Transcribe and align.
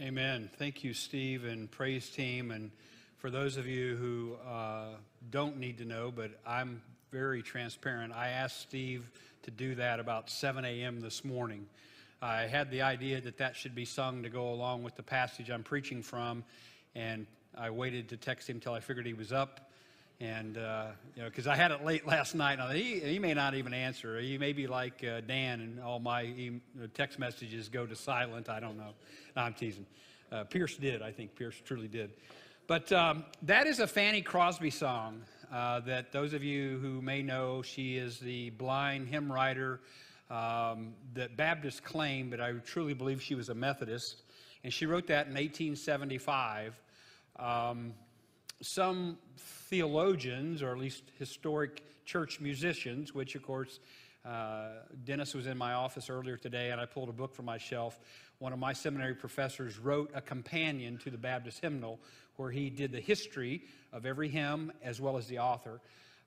Amen. 0.00 0.48
Thank 0.58 0.84
you, 0.84 0.94
Steve 0.94 1.44
and 1.44 1.68
praise 1.68 2.08
team. 2.08 2.52
And 2.52 2.70
for 3.16 3.30
those 3.30 3.56
of 3.56 3.66
you 3.66 3.96
who 3.96 4.36
uh, 4.48 4.90
don't 5.30 5.56
need 5.56 5.78
to 5.78 5.84
know, 5.84 6.12
but 6.14 6.30
I'm 6.46 6.82
very 7.10 7.42
transparent, 7.42 8.12
I 8.12 8.28
asked 8.28 8.60
Steve 8.60 9.10
to 9.42 9.50
do 9.50 9.74
that 9.74 9.98
about 9.98 10.30
7 10.30 10.64
a.m. 10.64 11.00
this 11.00 11.24
morning. 11.24 11.66
I 12.22 12.42
had 12.42 12.70
the 12.70 12.82
idea 12.82 13.20
that 13.22 13.38
that 13.38 13.56
should 13.56 13.74
be 13.74 13.84
sung 13.84 14.22
to 14.22 14.28
go 14.28 14.50
along 14.50 14.84
with 14.84 14.94
the 14.94 15.02
passage 15.02 15.50
I'm 15.50 15.64
preaching 15.64 16.00
from, 16.00 16.44
and 16.94 17.26
I 17.56 17.70
waited 17.70 18.08
to 18.10 18.16
text 18.16 18.48
him 18.48 18.58
until 18.58 18.74
I 18.74 18.80
figured 18.80 19.04
he 19.04 19.14
was 19.14 19.32
up. 19.32 19.67
And, 20.20 20.58
uh, 20.58 20.86
you 21.14 21.22
know, 21.22 21.28
because 21.28 21.46
I 21.46 21.54
had 21.54 21.70
it 21.70 21.84
late 21.84 22.06
last 22.06 22.34
night. 22.34 22.58
And 22.58 22.76
he, 22.76 22.98
he 22.98 23.18
may 23.18 23.34
not 23.34 23.54
even 23.54 23.72
answer. 23.72 24.18
He 24.20 24.36
may 24.36 24.52
be 24.52 24.66
like 24.66 25.04
uh, 25.04 25.20
Dan, 25.20 25.60
and 25.60 25.80
all 25.80 26.00
my 26.00 26.52
text 26.94 27.18
messages 27.18 27.68
go 27.68 27.86
to 27.86 27.94
silent. 27.94 28.48
I 28.48 28.58
don't 28.58 28.76
know. 28.76 28.94
No, 29.36 29.42
I'm 29.42 29.54
teasing. 29.54 29.86
Uh, 30.32 30.44
Pierce 30.44 30.76
did, 30.76 31.02
I 31.02 31.12
think. 31.12 31.36
Pierce 31.36 31.54
truly 31.64 31.88
did. 31.88 32.10
But 32.66 32.92
um, 32.92 33.24
that 33.42 33.66
is 33.66 33.78
a 33.78 33.86
Fanny 33.86 34.20
Crosby 34.20 34.70
song 34.70 35.22
uh, 35.52 35.80
that 35.80 36.12
those 36.12 36.34
of 36.34 36.44
you 36.44 36.78
who 36.78 37.00
may 37.00 37.22
know, 37.22 37.62
she 37.62 37.96
is 37.96 38.18
the 38.18 38.50
blind 38.50 39.08
hymn 39.08 39.32
writer 39.32 39.80
um, 40.30 40.94
that 41.14 41.36
Baptists 41.36 41.80
claim, 41.80 42.28
but 42.28 42.40
I 42.40 42.52
truly 42.52 42.92
believe 42.92 43.22
she 43.22 43.34
was 43.34 43.48
a 43.48 43.54
Methodist. 43.54 44.22
And 44.64 44.72
she 44.72 44.84
wrote 44.84 45.06
that 45.06 45.28
in 45.28 45.34
1875. 45.34 46.78
Um, 47.36 47.94
some 48.60 49.18
theologians, 49.36 50.62
or 50.62 50.72
at 50.72 50.78
least 50.78 51.04
historic 51.18 51.82
church 52.04 52.40
musicians, 52.40 53.14
which 53.14 53.34
of 53.34 53.42
course 53.42 53.80
uh, 54.24 54.68
Dennis 55.04 55.34
was 55.34 55.46
in 55.46 55.56
my 55.56 55.74
office 55.74 56.10
earlier 56.10 56.36
today, 56.36 56.70
and 56.70 56.80
I 56.80 56.86
pulled 56.86 57.08
a 57.08 57.12
book 57.12 57.34
from 57.34 57.44
my 57.44 57.58
shelf. 57.58 58.00
One 58.38 58.52
of 58.52 58.58
my 58.58 58.72
seminary 58.72 59.14
professors 59.14 59.78
wrote 59.78 60.10
a 60.14 60.20
companion 60.20 60.98
to 60.98 61.10
the 61.10 61.18
Baptist 61.18 61.60
hymnal 61.60 61.98
where 62.36 62.50
he 62.50 62.70
did 62.70 62.92
the 62.92 63.00
history 63.00 63.62
of 63.92 64.06
every 64.06 64.28
hymn 64.28 64.72
as 64.82 65.00
well 65.00 65.16
as 65.16 65.26
the 65.26 65.38
author. 65.38 65.80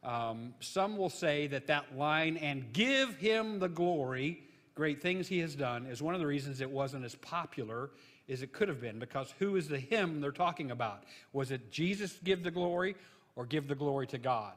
Um, 0.03 0.53
some 0.59 0.97
will 0.97 1.09
say 1.09 1.47
that 1.47 1.67
that 1.67 1.97
line, 1.97 2.38
and 2.38 2.73
give 2.73 3.16
him 3.17 3.59
the 3.59 3.69
glory, 3.69 4.43
great 4.73 5.01
things 5.01 5.27
he 5.27 5.39
has 5.39 5.55
done, 5.55 5.85
is 5.85 6.01
one 6.01 6.16
of 6.16 6.19
the 6.19 6.27
reasons 6.27 6.59
it 6.59 6.69
wasn't 6.69 7.05
as 7.05 7.16
popular 7.16 7.91
as 8.30 8.41
it 8.41 8.53
could 8.53 8.67
have 8.67 8.81
been 8.81 9.00
because 9.00 9.33
who 9.39 9.55
is 9.55 9.67
the 9.67 9.77
him 9.77 10.22
they're 10.22 10.31
talking 10.31 10.72
about? 10.72 11.03
Was 11.33 11.52
it 11.52 11.72
Jesus 11.72 12.17
give 12.23 12.44
the 12.44 12.52
glory 12.52 12.95
or 13.36 13.45
give 13.45 13.67
the 13.67 13.75
glory 13.75 14.08
to 14.08 14.17
God? 14.17 14.53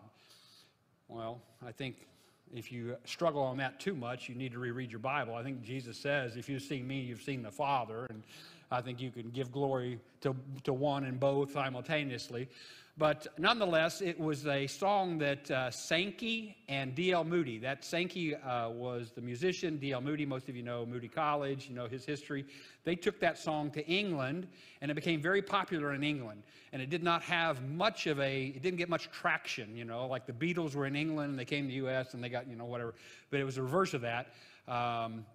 Well, 1.09 1.41
I 1.65 1.73
think 1.73 2.07
if 2.55 2.71
you 2.71 2.97
struggle 3.05 3.43
on 3.43 3.57
that 3.59 3.81
too 3.81 3.95
much, 3.95 4.29
you 4.29 4.35
need 4.35 4.53
to 4.53 4.59
reread 4.59 4.91
your 4.91 5.01
Bible. 5.01 5.35
I 5.35 5.43
think 5.43 5.63
Jesus 5.63 5.99
says, 5.99 6.37
if 6.37 6.49
you've 6.49 6.63
seen 6.63 6.87
me, 6.87 7.01
you've 7.01 7.23
seen 7.23 7.43
the 7.43 7.51
Father. 7.51 8.07
And 8.11 8.23
I 8.71 8.81
think 8.81 9.01
you 9.01 9.11
can 9.11 9.31
give 9.31 9.51
glory 9.51 9.99
to, 10.21 10.35
to 10.65 10.73
one 10.73 11.05
and 11.05 11.19
both 11.19 11.53
simultaneously. 11.53 12.49
But 12.97 13.27
nonetheless, 13.39 14.01
it 14.01 14.21
was 14.21 14.47
a 14.47 14.69
song 14.69 15.19
that 15.19 15.51
uh, 15.51 15.69
Sankey 15.73 16.57
and 16.69 16.95
D.L. 16.95 17.25
Moody, 17.25 17.59
that 17.59 17.85
Sankey 17.85 18.37
uh, 18.37 18.71
was 18.71 19.11
the 19.11 19.21
musician, 19.21 19.79
D.L. 19.79 20.01
Moody, 20.01 20.25
most 20.25 20.49
of 20.49 20.55
you 20.55 20.63
know 20.63 20.87
Moody 20.87 21.09
College, 21.09 21.69
you 21.69 21.75
know 21.75 21.89
his 21.89 22.05
history. 22.05 22.45
They 22.85 22.95
took 22.95 23.19
that 23.19 23.37
song 23.37 23.73
to 23.73 23.85
England, 23.89 24.47
and 24.81 24.93
it 24.93 24.95
became 24.95 25.21
very 25.21 25.43
popular 25.43 25.93
in 25.93 26.05
England. 26.05 26.45
And 26.73 26.81
it 26.81 26.89
did 26.89 27.03
not 27.03 27.23
have 27.23 27.65
much 27.69 28.07
of 28.07 28.21
a, 28.21 28.45
it 28.47 28.63
didn't 28.63 28.79
get 28.79 28.89
much 28.89 29.11
traction, 29.11 29.77
you 29.77 29.85
know, 29.85 30.07
like 30.07 30.27
the 30.27 30.33
Beatles 30.33 30.77
were 30.77 30.87
in 30.87 30.95
England, 30.95 31.31
and 31.31 31.39
they 31.39 31.45
came 31.45 31.65
to 31.65 31.69
the 31.71 31.77
U.S., 31.79 32.15
and 32.15 32.23
they 32.23 32.29
got, 32.29 32.49
you 32.49 32.55
know, 32.55 32.65
whatever. 32.65 32.95
But 33.29 33.41
it 33.41 33.45
was 33.45 33.57
the 33.57 33.63
reverse 33.63 33.95
of 33.95 34.03
that. 34.03 34.29
Um, 34.69 35.27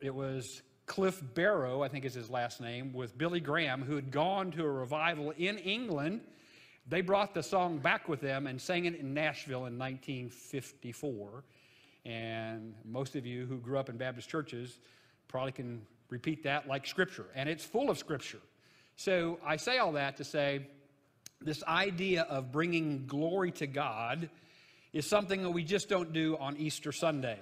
it 0.00 0.14
was 0.14 0.62
Cliff 0.86 1.22
Barrow, 1.34 1.82
I 1.82 1.88
think 1.88 2.06
is 2.06 2.14
his 2.14 2.30
last 2.30 2.62
name, 2.62 2.94
with 2.94 3.18
Billy 3.18 3.40
Graham, 3.40 3.82
who 3.82 3.94
had 3.94 4.10
gone 4.10 4.52
to 4.52 4.64
a 4.64 4.70
revival 4.70 5.34
in 5.36 5.58
England– 5.58 6.22
they 6.88 7.02
brought 7.02 7.34
the 7.34 7.42
song 7.42 7.78
back 7.78 8.08
with 8.08 8.20
them 8.20 8.46
and 8.46 8.60
sang 8.60 8.86
it 8.86 8.94
in 8.94 9.12
Nashville 9.12 9.66
in 9.66 9.78
1954. 9.78 11.44
And 12.04 12.74
most 12.84 13.14
of 13.16 13.26
you 13.26 13.44
who 13.46 13.58
grew 13.58 13.78
up 13.78 13.88
in 13.88 13.96
Baptist 13.98 14.28
churches 14.28 14.78
probably 15.28 15.52
can 15.52 15.82
repeat 16.08 16.44
that 16.44 16.66
like 16.66 16.86
Scripture. 16.86 17.26
And 17.34 17.48
it's 17.48 17.64
full 17.64 17.90
of 17.90 17.98
Scripture. 17.98 18.40
So 18.96 19.38
I 19.44 19.56
say 19.56 19.78
all 19.78 19.92
that 19.92 20.16
to 20.16 20.24
say 20.24 20.66
this 21.40 21.62
idea 21.64 22.22
of 22.22 22.50
bringing 22.50 23.06
glory 23.06 23.52
to 23.52 23.66
God 23.66 24.30
is 24.92 25.06
something 25.06 25.42
that 25.42 25.50
we 25.50 25.64
just 25.64 25.88
don't 25.88 26.12
do 26.12 26.36
on 26.38 26.56
Easter 26.56 26.92
Sunday. 26.92 27.38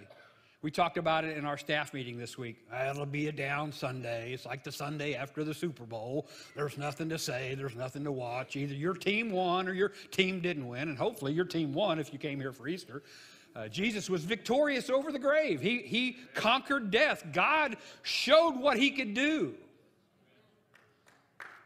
We 0.63 0.71
talked 0.71 0.97
about 0.97 1.25
it 1.25 1.37
in 1.37 1.45
our 1.45 1.59
staff 1.59 1.93
meeting 1.93 2.19
this 2.19 2.39
week. 2.39 2.57
It'll 2.91 3.07
be 3.07 3.29
a 3.29 3.33
down 3.33 3.71
Sunday. 3.71 4.33
It's 4.33 4.47
like 4.47 4.65
the 4.65 4.73
Sunday 4.73 5.15
after 5.15 5.45
the 5.45 5.55
Super 5.55 5.85
Bowl. 5.85 6.29
There's 6.55 6.79
nothing 6.79 7.09
to 7.11 7.19
say, 7.19 7.55
there's 7.55 7.77
nothing 7.77 8.03
to 8.05 8.13
watch. 8.13 8.57
Either 8.57 8.75
your 8.75 8.95
team 8.95 9.31
won 9.31 9.69
or 9.69 9.75
your 9.75 9.91
team 10.11 10.41
didn't 10.41 10.67
win, 10.67 10.89
and 10.89 10.99
hopefully 10.99 11.33
your 11.33 11.45
team 11.45 11.73
won 11.73 11.99
if 11.99 12.13
you 12.13 12.19
came 12.19 12.41
here 12.41 12.53
for 12.53 12.69
Easter. 12.69 13.03
Uh, 13.55 13.69
Jesus 13.69 14.11
was 14.11 14.25
victorious 14.25 14.91
over 14.91 15.13
the 15.13 15.19
grave. 15.19 15.61
He, 15.61 15.79
he 15.79 16.19
conquered 16.35 16.91
death. 16.91 17.25
God 17.33 17.77
showed 18.03 18.57
what 18.57 18.79
he 18.79 18.91
could 18.91 19.15
do. 19.15 19.55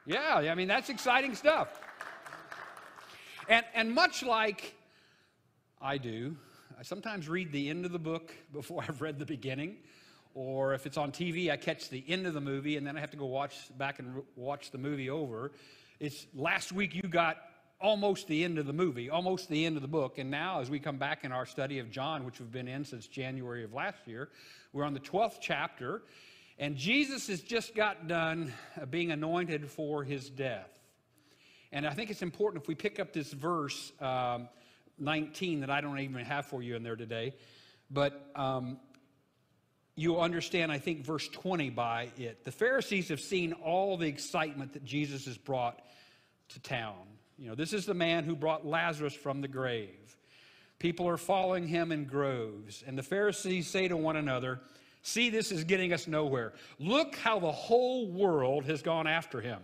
Yeah, 0.06 0.36
I 0.36 0.54
mean, 0.54 0.68
that's 0.68 0.88
exciting 0.88 1.34
stuff. 1.34 1.80
And, 3.48 3.64
and 3.74 3.92
much 3.92 4.22
like 4.22 4.74
I 5.80 5.98
do, 5.98 6.36
I 6.78 6.82
sometimes 6.82 7.28
read 7.28 7.52
the 7.52 7.68
end 7.68 7.84
of 7.84 7.92
the 7.92 7.98
book 7.98 8.32
before 8.52 8.84
I've 8.86 9.00
read 9.00 9.18
the 9.18 9.26
beginning. 9.26 9.76
Or 10.34 10.74
if 10.74 10.86
it's 10.86 10.96
on 10.96 11.10
TV, 11.10 11.50
I 11.50 11.56
catch 11.56 11.88
the 11.88 12.04
end 12.06 12.26
of 12.26 12.34
the 12.34 12.40
movie 12.40 12.76
and 12.76 12.86
then 12.86 12.96
I 12.96 13.00
have 13.00 13.10
to 13.10 13.16
go 13.16 13.26
watch 13.26 13.56
back 13.76 13.98
and 13.98 14.16
re- 14.16 14.22
watch 14.36 14.70
the 14.70 14.78
movie 14.78 15.10
over. 15.10 15.52
It's 15.98 16.26
last 16.34 16.70
week 16.72 16.94
you 16.94 17.02
got 17.02 17.36
almost 17.80 18.28
the 18.28 18.44
end 18.44 18.58
of 18.58 18.66
the 18.66 18.72
movie, 18.72 19.10
almost 19.10 19.48
the 19.48 19.66
end 19.66 19.76
of 19.76 19.82
the 19.82 19.88
book. 19.88 20.18
And 20.18 20.30
now, 20.30 20.60
as 20.60 20.70
we 20.70 20.78
come 20.78 20.98
back 20.98 21.24
in 21.24 21.32
our 21.32 21.46
study 21.46 21.78
of 21.78 21.90
John, 21.90 22.24
which 22.24 22.38
we've 22.38 22.52
been 22.52 22.68
in 22.68 22.84
since 22.84 23.08
January 23.08 23.64
of 23.64 23.72
last 23.72 24.06
year, 24.06 24.28
we're 24.72 24.84
on 24.84 24.94
the 24.94 25.00
12th 25.00 25.38
chapter. 25.40 26.02
And 26.58 26.76
Jesus 26.76 27.26
has 27.26 27.40
just 27.40 27.74
got 27.74 28.06
done 28.06 28.52
uh, 28.80 28.86
being 28.86 29.10
anointed 29.10 29.68
for 29.68 30.04
his 30.04 30.30
death. 30.30 30.70
And 31.72 31.86
I 31.86 31.94
think 31.94 32.10
it's 32.10 32.22
important 32.22 32.62
if 32.62 32.68
we 32.68 32.74
pick 32.74 33.00
up 33.00 33.12
this 33.12 33.32
verse. 33.32 33.92
Um, 34.00 34.48
19 35.00 35.60
that 35.60 35.70
I 35.70 35.80
don't 35.80 35.98
even 35.98 36.24
have 36.24 36.46
for 36.46 36.62
you 36.62 36.76
in 36.76 36.82
there 36.82 36.96
today. 36.96 37.34
But 37.90 38.30
um, 38.36 38.78
you'll 39.96 40.20
understand, 40.20 40.70
I 40.70 40.78
think, 40.78 41.04
verse 41.04 41.28
20 41.28 41.70
by 41.70 42.10
it. 42.16 42.44
The 42.44 42.52
Pharisees 42.52 43.08
have 43.08 43.20
seen 43.20 43.52
all 43.52 43.96
the 43.96 44.06
excitement 44.06 44.72
that 44.74 44.84
Jesus 44.84 45.26
has 45.26 45.36
brought 45.36 45.80
to 46.50 46.60
town. 46.60 46.96
You 47.38 47.48
know, 47.48 47.54
this 47.54 47.72
is 47.72 47.86
the 47.86 47.94
man 47.94 48.24
who 48.24 48.36
brought 48.36 48.66
Lazarus 48.66 49.14
from 49.14 49.40
the 49.40 49.48
grave. 49.48 50.16
People 50.78 51.08
are 51.08 51.16
following 51.16 51.66
him 51.66 51.92
in 51.92 52.04
groves. 52.04 52.84
And 52.86 52.96
the 52.96 53.02
Pharisees 53.02 53.68
say 53.68 53.88
to 53.88 53.96
one 53.96 54.16
another, 54.16 54.60
See, 55.02 55.30
this 55.30 55.50
is 55.50 55.64
getting 55.64 55.92
us 55.92 56.06
nowhere. 56.06 56.52
Look 56.78 57.16
how 57.16 57.38
the 57.38 57.52
whole 57.52 58.06
world 58.06 58.66
has 58.66 58.82
gone 58.82 59.06
after 59.06 59.40
him. 59.40 59.60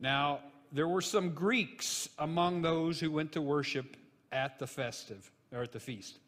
Now, 0.00 0.40
there 0.72 0.88
were 0.88 1.02
some 1.02 1.30
Greeks 1.30 2.08
among 2.18 2.62
those 2.62 2.98
who 2.98 3.10
went 3.10 3.32
to 3.32 3.42
worship 3.42 3.96
at 4.32 4.58
the 4.58 4.66
festive 4.66 5.30
or 5.52 5.62
at 5.62 5.72
the 5.72 5.80
feast. 5.80 6.18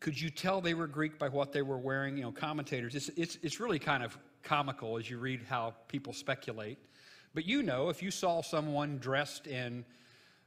Could 0.00 0.20
you 0.20 0.30
tell 0.30 0.60
they 0.60 0.74
were 0.74 0.86
Greek 0.86 1.18
by 1.18 1.28
what 1.28 1.52
they 1.52 1.62
were 1.62 1.78
wearing? 1.78 2.16
You 2.16 2.24
know, 2.24 2.32
commentators, 2.32 2.94
it's, 2.94 3.08
it's, 3.10 3.38
it's 3.42 3.60
really 3.60 3.78
kind 3.78 4.02
of 4.02 4.18
comical 4.42 4.98
as 4.98 5.08
you 5.08 5.18
read 5.18 5.42
how 5.48 5.74
people 5.88 6.12
speculate. 6.12 6.78
But 7.32 7.44
you 7.44 7.62
know, 7.62 7.90
if 7.90 8.02
you 8.02 8.10
saw 8.10 8.42
someone 8.42 8.98
dressed 8.98 9.46
in 9.46 9.84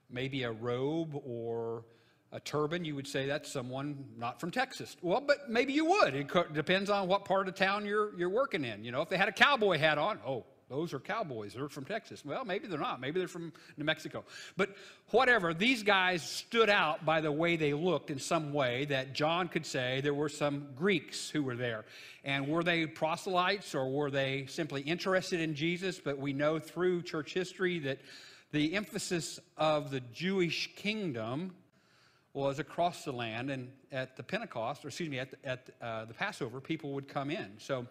maybe 0.09 0.43
a 0.43 0.51
robe 0.51 1.15
or 1.25 1.85
a 2.33 2.39
turban, 2.39 2.83
you 2.83 2.95
would 2.95 3.07
say 3.07 3.27
that's 3.27 3.49
someone 3.49 4.03
not 4.17 4.41
from 4.41 4.51
Texas. 4.51 4.97
Well, 5.01 5.21
but 5.21 5.49
maybe 5.49 5.71
you 5.71 5.85
would. 5.85 6.15
It 6.15 6.53
depends 6.53 6.89
on 6.89 7.07
what 7.07 7.23
part 7.23 7.47
of 7.47 7.55
town 7.55 7.85
you're, 7.85 8.17
you're 8.17 8.29
working 8.29 8.65
in. 8.65 8.83
You 8.83 8.91
know, 8.91 9.01
if 9.01 9.07
they 9.07 9.17
had 9.17 9.29
a 9.29 9.31
cowboy 9.33 9.77
hat 9.77 9.97
on, 9.97 10.19
oh, 10.25 10.45
those 10.73 10.91
are 10.91 10.99
cowboys. 10.99 11.53
They're 11.53 11.69
from 11.69 11.85
Texas. 11.85 12.25
Well, 12.25 12.45
maybe 12.45 12.67
they're 12.67 12.79
not. 12.79 12.99
Maybe 12.99 13.19
they're 13.19 13.27
from 13.27 13.53
New 13.77 13.83
Mexico. 13.83 14.23
But 14.57 14.75
whatever, 15.11 15.53
these 15.53 15.83
guys 15.83 16.27
stood 16.27 16.69
out 16.69 17.05
by 17.05 17.21
the 17.21 17.31
way 17.31 17.57
they 17.57 17.73
looked 17.73 18.09
in 18.09 18.17
some 18.17 18.53
way 18.53 18.85
that 18.85 19.13
John 19.13 19.49
could 19.49 19.67
say 19.67 20.01
there 20.01 20.15
were 20.15 20.29
some 20.29 20.69
Greeks 20.75 21.29
who 21.29 21.43
were 21.43 21.55
there. 21.55 21.85
And 22.23 22.47
were 22.47 22.63
they 22.63 22.87
proselytes 22.87 23.75
or 23.75 23.87
were 23.87 24.09
they 24.09 24.47
simply 24.47 24.81
interested 24.81 25.39
in 25.39 25.53
Jesus? 25.53 25.99
But 26.03 26.17
we 26.17 26.33
know 26.33 26.57
through 26.57 27.03
church 27.03 27.35
history 27.35 27.77
that 27.79 27.99
the 28.51 28.73
emphasis 28.73 29.39
of 29.57 29.91
the 29.91 29.99
Jewish 29.99 30.73
kingdom 30.75 31.53
was 32.33 32.57
across 32.57 33.05
the 33.05 33.11
land. 33.11 33.51
And 33.51 33.71
at 33.91 34.17
the 34.17 34.23
Pentecost, 34.23 34.83
or 34.83 34.87
excuse 34.87 35.09
me, 35.09 35.19
at 35.19 35.29
the, 35.29 35.47
at, 35.47 35.69
uh, 35.79 36.05
the 36.05 36.15
Passover, 36.15 36.59
people 36.59 36.93
would 36.93 37.07
come 37.07 37.29
in. 37.29 37.51
So 37.59 37.85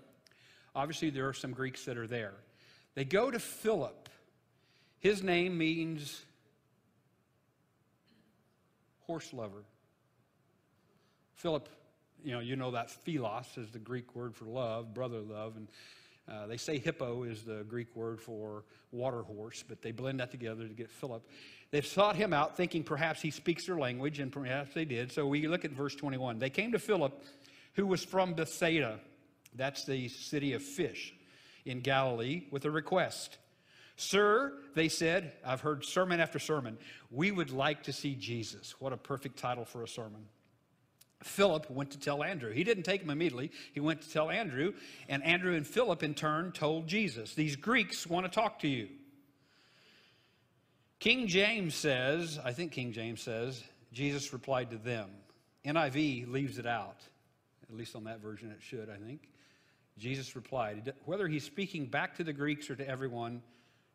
obviously 0.75 1.11
there 1.11 1.29
are 1.29 1.35
some 1.35 1.53
Greeks 1.53 1.85
that 1.85 1.97
are 1.97 2.09
there. 2.09 2.35
They 2.95 3.05
go 3.05 3.31
to 3.31 3.39
Philip. 3.39 4.09
His 4.99 5.23
name 5.23 5.59
means 5.59 6.25
horse 9.07 9.33
lover. 9.33 9.65
Philip, 11.35 11.69
you 12.25 12.33
know, 12.33 12.41
you 12.41 12.55
know 12.57 12.71
that 12.71 12.91
philos 12.91 13.47
is 13.57 13.71
the 13.71 13.79
Greek 13.79 14.15
word 14.15 14.35
for 14.35 14.45
love, 14.45 14.95
brother 14.95 15.21
love, 15.21 15.57
and 15.57 15.69
Uh, 16.29 16.47
they 16.47 16.57
say 16.57 16.79
hippo 16.79 17.25
is 17.25 17.43
the 17.43 17.65
Greek 17.65 17.97
word 17.97 18.21
for 18.21 18.63
water 18.93 19.23
horse, 19.23 19.65
but 19.69 19.83
they 19.83 19.91
blend 19.91 20.21
that 20.21 20.31
together 20.31 20.69
to 20.69 20.73
get 20.73 20.89
Philip. 20.89 21.29
They've 21.73 21.85
sought 21.85 22.15
him 22.15 22.33
out, 22.33 22.57
thinking 22.57 22.85
perhaps 22.85 23.21
he 23.21 23.33
speaks 23.33 23.67
their 23.67 23.77
language, 23.77 24.21
and 24.21 24.31
perhaps 24.31 24.73
they 24.73 24.85
did. 24.85 25.11
So 25.11 25.27
we 25.27 25.49
look 25.49 25.65
at 25.65 25.73
verse 25.73 25.97
21. 25.97 26.39
They 26.39 26.49
came 26.49 26.71
to 26.73 26.79
Philip, 26.79 27.25
who 27.75 27.89
was 27.89 28.05
from 28.05 28.35
Bethsaida, 28.35 29.01
that's 29.57 29.85
the 29.85 30.09
city 30.09 30.53
of 30.53 30.63
fish 30.63 31.13
in 31.65 31.81
Galilee, 31.81 32.45
with 32.51 32.65
a 32.65 32.71
request. 32.71 33.39
Sir, 33.97 34.53
they 34.75 34.89
said, 34.89 35.33
I've 35.45 35.61
heard 35.61 35.85
sermon 35.85 36.21
after 36.21 36.39
sermon, 36.39 36.79
we 37.11 37.31
would 37.31 37.51
like 37.51 37.85
to 37.85 37.93
see 37.93 38.15
Jesus. 38.15 38.75
What 38.81 38.93
a 38.93 38.97
perfect 38.97 39.39
title 39.39 39.65
for 39.65 39.83
a 39.83 39.89
sermon. 39.89 40.27
Philip 41.23 41.71
went 41.71 41.93
to 41.93 41.99
tell 41.99 42.23
Andrew. 42.25 42.53
He 42.53 42.65
didn't 42.65 42.83
take 42.83 43.03
him 43.03 43.11
immediately. 43.11 43.53
He 43.73 43.81
went 43.81 44.03
to 44.03 44.11
tell 44.11 44.31
Andrew, 44.31 44.73
and 45.09 45.23
Andrew 45.23 45.55
and 45.55 45.67
Philip 45.67 46.03
in 46.03 46.15
turn 46.15 46.53
told 46.53 46.89
Jesus, 46.89 47.35
These 47.35 47.57
Greeks 47.57 48.07
want 48.07 48.27
to 48.27 48.33
talk 48.33 48.61
to 48.61 48.69
you. 48.69 48.89
King 50.99 51.27
James 51.27 51.75
says, 51.75 52.39
I 52.45 52.53
think 52.53 52.73
King 52.73 52.93
James 52.93 53.21
says, 53.21 53.63
Jesus 53.93 54.33
replied 54.33 54.71
to 54.71 54.79
them. 54.79 55.11
NIV 55.65 56.31
leaves 56.31 56.59
it 56.59 56.67
out. 56.67 56.97
At 57.69 57.77
least 57.77 57.97
on 57.97 58.05
that 58.05 58.21
version, 58.21 58.51
it 58.51 58.61
should, 58.61 58.89
I 58.89 58.97
think. 58.97 59.29
Jesus 59.99 60.35
replied, 60.35 60.93
whether 61.05 61.29
he's 61.29 61.45
speaking 61.45 61.87
back 61.87 62.17
to 62.17 62.25
the 62.25 62.33
Greeks 62.33 62.71
or 62.71 62.77
to 62.77 62.89
everyone, 62.89 63.43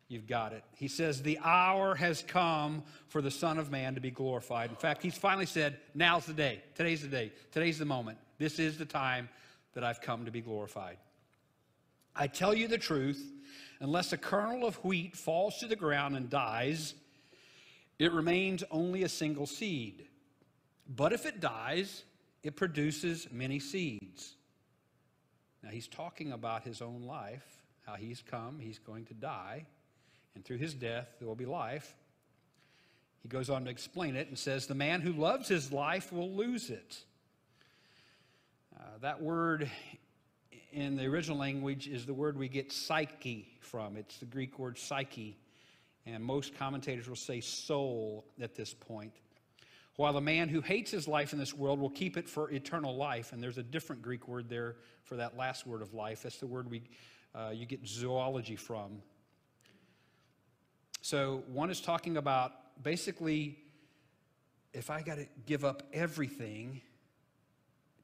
You've 0.08 0.26
got 0.26 0.54
it. 0.54 0.64
He 0.74 0.88
says, 0.88 1.22
The 1.22 1.38
hour 1.44 1.94
has 1.94 2.24
come 2.26 2.82
for 3.08 3.20
the 3.20 3.30
Son 3.30 3.58
of 3.58 3.70
Man 3.70 3.94
to 3.94 4.00
be 4.00 4.10
glorified. 4.10 4.70
In 4.70 4.76
fact, 4.76 5.02
he's 5.02 5.18
finally 5.18 5.44
said, 5.44 5.78
Now's 5.94 6.24
the 6.24 6.32
day. 6.32 6.62
Today's 6.74 7.02
the 7.02 7.08
day. 7.08 7.30
Today's 7.52 7.78
the 7.78 7.84
moment. 7.84 8.16
This 8.38 8.58
is 8.58 8.78
the 8.78 8.86
time 8.86 9.28
that 9.74 9.84
I've 9.84 10.00
come 10.00 10.24
to 10.24 10.30
be 10.30 10.40
glorified. 10.40 10.96
I 12.16 12.26
tell 12.26 12.54
you 12.54 12.68
the 12.68 12.78
truth, 12.78 13.22
unless 13.80 14.12
a 14.14 14.16
kernel 14.16 14.66
of 14.66 14.76
wheat 14.76 15.14
falls 15.14 15.58
to 15.58 15.66
the 15.66 15.76
ground 15.76 16.16
and 16.16 16.30
dies, 16.30 16.94
it 17.98 18.12
remains 18.12 18.64
only 18.70 19.02
a 19.02 19.08
single 19.10 19.46
seed. 19.46 20.06
But 20.88 21.12
if 21.12 21.26
it 21.26 21.38
dies, 21.38 22.04
it 22.42 22.56
produces 22.56 23.28
many 23.30 23.58
seeds. 23.58 24.36
Now, 25.62 25.70
he's 25.70 25.88
talking 25.88 26.32
about 26.32 26.62
his 26.62 26.80
own 26.80 27.02
life, 27.02 27.44
how 27.86 27.94
he's 27.94 28.22
come, 28.22 28.60
he's 28.60 28.78
going 28.78 29.06
to 29.06 29.14
die 29.14 29.66
and 30.38 30.44
through 30.44 30.58
his 30.58 30.72
death 30.72 31.08
there 31.18 31.26
will 31.26 31.34
be 31.34 31.46
life. 31.46 31.96
He 33.24 33.28
goes 33.28 33.50
on 33.50 33.64
to 33.64 33.72
explain 33.72 34.14
it 34.14 34.28
and 34.28 34.38
says, 34.38 34.68
The 34.68 34.74
man 34.76 35.00
who 35.00 35.12
loves 35.12 35.48
his 35.48 35.72
life 35.72 36.12
will 36.12 36.30
lose 36.30 36.70
it. 36.70 37.02
Uh, 38.78 38.84
that 39.00 39.20
word 39.20 39.68
in 40.72 40.94
the 40.94 41.06
original 41.06 41.36
language 41.36 41.88
is 41.88 42.06
the 42.06 42.14
word 42.14 42.38
we 42.38 42.46
get 42.46 42.70
psyche 42.70 43.48
from. 43.60 43.96
It's 43.96 44.18
the 44.18 44.26
Greek 44.26 44.60
word 44.60 44.78
psyche. 44.78 45.36
And 46.06 46.22
most 46.22 46.56
commentators 46.56 47.08
will 47.08 47.16
say 47.16 47.40
soul 47.40 48.24
at 48.40 48.54
this 48.54 48.72
point. 48.72 49.14
While 49.98 50.12
the 50.12 50.20
man 50.20 50.48
who 50.48 50.60
hates 50.60 50.92
his 50.92 51.08
life 51.08 51.32
in 51.32 51.40
this 51.40 51.52
world 51.52 51.80
will 51.80 51.90
keep 51.90 52.16
it 52.16 52.28
for 52.28 52.52
eternal 52.52 52.94
life. 52.94 53.32
And 53.32 53.42
there's 53.42 53.58
a 53.58 53.64
different 53.64 54.00
Greek 54.00 54.28
word 54.28 54.48
there 54.48 54.76
for 55.02 55.16
that 55.16 55.36
last 55.36 55.66
word 55.66 55.82
of 55.82 55.92
life. 55.92 56.22
That's 56.22 56.38
the 56.38 56.46
word 56.46 56.70
we, 56.70 56.82
uh, 57.34 57.50
you 57.52 57.66
get 57.66 57.84
zoology 57.84 58.54
from. 58.54 59.02
So, 61.00 61.42
one 61.48 61.68
is 61.68 61.80
talking 61.80 62.16
about 62.16 62.52
basically 62.80 63.58
if 64.72 64.88
I 64.88 65.02
got 65.02 65.16
to 65.16 65.26
give 65.46 65.64
up 65.64 65.82
everything 65.92 66.80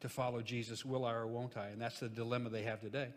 to 0.01 0.09
follow 0.09 0.43
Jesus, 0.43 0.85
will 0.85 1.05
I 1.05 1.13
or 1.13 1.29
won't 1.29 1.57
I? 1.57 1.69
And 1.69 1.81
that's 1.81 2.01
the 2.01 2.09
dilemma 2.09 2.51
they 2.51 2.65
have 2.65 2.81
today. 2.81 3.11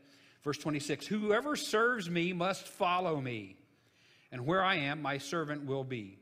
Verse 0.44 0.60
26 0.60 1.08
Whoever 1.08 1.56
serves 1.56 2.12
me 2.12 2.32
must 2.32 2.68
follow 2.68 3.20
me, 3.20 3.58
and 4.32 4.46
where 4.46 4.64
I 4.64 4.76
am, 4.76 5.02
my 5.02 5.18
servant 5.18 5.66
will 5.66 5.84
be. 5.84 6.20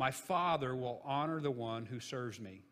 My 0.00 0.10
Father 0.10 0.74
will 0.74 1.02
honor 1.04 1.40
the 1.40 1.50
one 1.50 1.84
who 1.84 2.00
serves 2.00 2.40
me. 2.40 2.62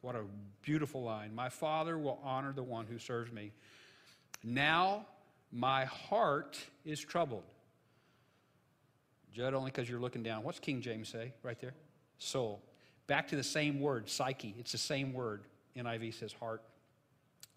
What 0.00 0.14
a 0.14 0.22
beautiful 0.62 1.02
line. 1.02 1.34
My 1.34 1.50
Father 1.50 1.98
will 1.98 2.18
honor 2.24 2.54
the 2.54 2.62
one 2.62 2.86
who 2.86 2.98
serves 2.98 3.30
me. 3.30 3.52
Now 4.42 5.04
my 5.52 5.84
heart 5.84 6.58
is 6.86 6.98
troubled. 6.98 7.44
Judd, 9.34 9.52
only 9.52 9.70
because 9.70 9.86
you're 9.86 10.00
looking 10.00 10.22
down. 10.22 10.42
What's 10.44 10.60
King 10.60 10.80
James 10.80 11.10
say 11.10 11.34
right 11.42 11.60
there? 11.60 11.74
Soul. 12.16 12.62
Back 13.06 13.28
to 13.28 13.36
the 13.36 13.44
same 13.44 13.80
word, 13.80 14.08
psyche. 14.08 14.54
It's 14.58 14.72
the 14.72 14.78
same 14.78 15.12
word. 15.12 15.42
NIV 15.76 16.14
says 16.14 16.32
heart. 16.32 16.62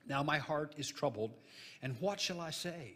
Now 0.09 0.23
my 0.23 0.39
heart 0.39 0.75
is 0.77 0.89
troubled, 0.89 1.31
and 1.81 1.95
what 2.01 2.19
shall 2.19 2.41
I 2.41 2.49
say? 2.49 2.95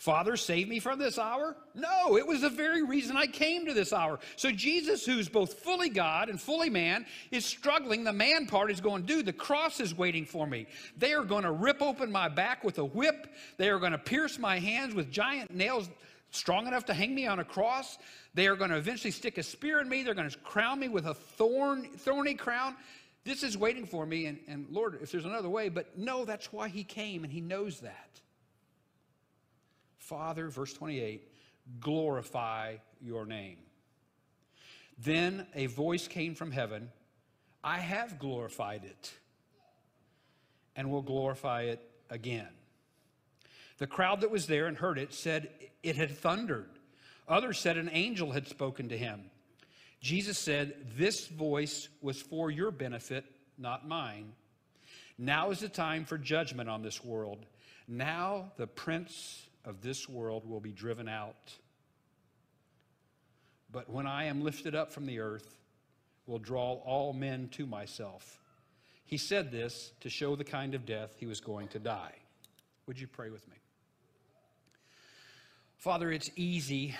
Father, 0.00 0.34
save 0.38 0.66
me 0.66 0.78
from 0.78 0.98
this 0.98 1.18
hour? 1.18 1.54
No, 1.74 2.16
it 2.16 2.26
was 2.26 2.40
the 2.40 2.48
very 2.48 2.82
reason 2.82 3.18
I 3.18 3.26
came 3.26 3.66
to 3.66 3.74
this 3.74 3.92
hour. 3.92 4.18
So 4.36 4.50
Jesus, 4.50 5.04
who's 5.04 5.28
both 5.28 5.58
fully 5.58 5.90
God 5.90 6.30
and 6.30 6.40
fully 6.40 6.70
man, 6.70 7.04
is 7.30 7.44
struggling. 7.44 8.02
The 8.02 8.12
man 8.14 8.46
part 8.46 8.70
is 8.70 8.80
going, 8.80 9.02
dude, 9.02 9.26
the 9.26 9.34
cross 9.34 9.78
is 9.78 9.94
waiting 9.94 10.24
for 10.24 10.46
me. 10.46 10.66
They 10.96 11.12
are 11.12 11.22
going 11.22 11.42
to 11.42 11.52
rip 11.52 11.82
open 11.82 12.10
my 12.10 12.30
back 12.30 12.64
with 12.64 12.78
a 12.78 12.84
whip. 12.84 13.26
They 13.58 13.68
are 13.68 13.78
going 13.78 13.92
to 13.92 13.98
pierce 13.98 14.38
my 14.38 14.58
hands 14.58 14.94
with 14.94 15.10
giant 15.10 15.54
nails 15.54 15.90
strong 16.30 16.66
enough 16.66 16.86
to 16.86 16.94
hang 16.94 17.14
me 17.14 17.26
on 17.26 17.38
a 17.38 17.44
cross. 17.44 17.98
They 18.32 18.46
are 18.46 18.56
going 18.56 18.70
to 18.70 18.78
eventually 18.78 19.10
stick 19.10 19.36
a 19.36 19.42
spear 19.42 19.82
in 19.82 19.88
me. 19.90 20.02
They're 20.02 20.14
going 20.14 20.30
to 20.30 20.38
crown 20.38 20.80
me 20.80 20.88
with 20.88 21.04
a 21.04 21.14
thorn, 21.14 21.84
thorny 21.98 22.32
crown. 22.32 22.74
This 23.24 23.42
is 23.42 23.58
waiting 23.58 23.84
for 23.84 24.06
me. 24.06 24.24
And, 24.24 24.38
and 24.48 24.66
Lord, 24.70 24.98
if 25.02 25.12
there's 25.12 25.26
another 25.26 25.50
way, 25.50 25.68
but 25.68 25.98
no, 25.98 26.24
that's 26.24 26.50
why 26.50 26.68
he 26.68 26.84
came, 26.84 27.22
and 27.22 27.30
he 27.30 27.42
knows 27.42 27.80
that. 27.80 28.20
Father, 30.10 30.48
verse 30.48 30.72
28, 30.72 31.22
glorify 31.78 32.74
your 33.00 33.24
name. 33.24 33.58
Then 34.98 35.46
a 35.54 35.66
voice 35.66 36.08
came 36.08 36.34
from 36.34 36.50
heaven 36.50 36.90
I 37.62 37.78
have 37.78 38.18
glorified 38.18 38.82
it 38.84 39.12
and 40.74 40.90
will 40.90 41.02
glorify 41.02 41.62
it 41.62 41.80
again. 42.08 42.48
The 43.78 43.86
crowd 43.86 44.22
that 44.22 44.32
was 44.32 44.48
there 44.48 44.66
and 44.66 44.76
heard 44.76 44.98
it 44.98 45.14
said 45.14 45.48
it 45.84 45.94
had 45.94 46.10
thundered. 46.18 46.70
Others 47.28 47.60
said 47.60 47.76
an 47.76 47.90
angel 47.92 48.32
had 48.32 48.48
spoken 48.48 48.88
to 48.88 48.98
him. 48.98 49.30
Jesus 50.00 50.38
said, 50.38 50.74
This 50.96 51.28
voice 51.28 51.88
was 52.02 52.20
for 52.20 52.50
your 52.50 52.72
benefit, 52.72 53.26
not 53.56 53.86
mine. 53.86 54.32
Now 55.16 55.52
is 55.52 55.60
the 55.60 55.68
time 55.68 56.04
for 56.04 56.18
judgment 56.18 56.68
on 56.68 56.82
this 56.82 57.04
world. 57.04 57.46
Now 57.86 58.50
the 58.56 58.66
prince 58.66 59.46
of 59.64 59.82
this 59.82 60.08
world 60.08 60.48
will 60.48 60.60
be 60.60 60.72
driven 60.72 61.08
out. 61.08 61.52
But 63.72 63.88
when 63.88 64.06
I 64.06 64.24
am 64.24 64.42
lifted 64.42 64.74
up 64.74 64.92
from 64.92 65.06
the 65.06 65.20
earth, 65.20 65.56
will 66.26 66.38
draw 66.38 66.74
all 66.84 67.12
men 67.12 67.48
to 67.48 67.66
myself. 67.66 68.38
He 69.04 69.16
said 69.16 69.50
this 69.50 69.92
to 70.00 70.08
show 70.08 70.36
the 70.36 70.44
kind 70.44 70.74
of 70.74 70.86
death 70.86 71.16
he 71.18 71.26
was 71.26 71.40
going 71.40 71.68
to 71.68 71.80
die. 71.80 72.14
Would 72.86 73.00
you 73.00 73.08
pray 73.08 73.30
with 73.30 73.46
me? 73.48 73.56
Father, 75.76 76.12
it's 76.12 76.30
easy 76.36 76.94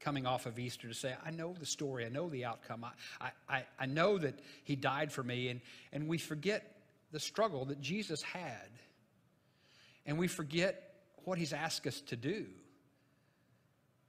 coming 0.00 0.26
off 0.26 0.46
of 0.46 0.58
Easter 0.58 0.88
to 0.88 0.94
say, 0.94 1.14
I 1.24 1.30
know 1.30 1.54
the 1.58 1.66
story, 1.66 2.06
I 2.06 2.08
know 2.08 2.28
the 2.28 2.44
outcome, 2.44 2.84
I, 3.20 3.30
I, 3.48 3.64
I 3.78 3.86
know 3.86 4.18
that 4.18 4.38
He 4.64 4.74
died 4.74 5.12
for 5.12 5.22
me, 5.22 5.48
and, 5.48 5.60
and 5.92 6.08
we 6.08 6.18
forget 6.18 6.76
the 7.12 7.20
struggle 7.20 7.66
that 7.66 7.80
Jesus 7.80 8.22
had. 8.22 8.70
And 10.06 10.18
we 10.18 10.28
forget 10.28 10.87
what 11.28 11.38
He's 11.38 11.52
asked 11.52 11.86
us 11.86 12.00
to 12.02 12.16
do. 12.16 12.46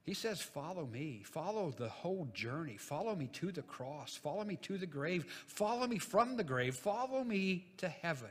He 0.02 0.14
says, 0.14 0.40
Follow 0.40 0.86
me. 0.86 1.22
Follow 1.24 1.70
the 1.70 1.88
whole 1.88 2.26
journey. 2.32 2.76
Follow 2.76 3.14
me 3.14 3.28
to 3.34 3.52
the 3.52 3.62
cross. 3.62 4.16
Follow 4.16 4.44
me 4.44 4.56
to 4.62 4.78
the 4.78 4.86
grave. 4.86 5.26
Follow 5.46 5.86
me 5.86 5.98
from 5.98 6.36
the 6.36 6.44
grave. 6.44 6.74
Follow 6.74 7.22
me 7.22 7.66
to 7.76 7.88
heaven 7.88 8.30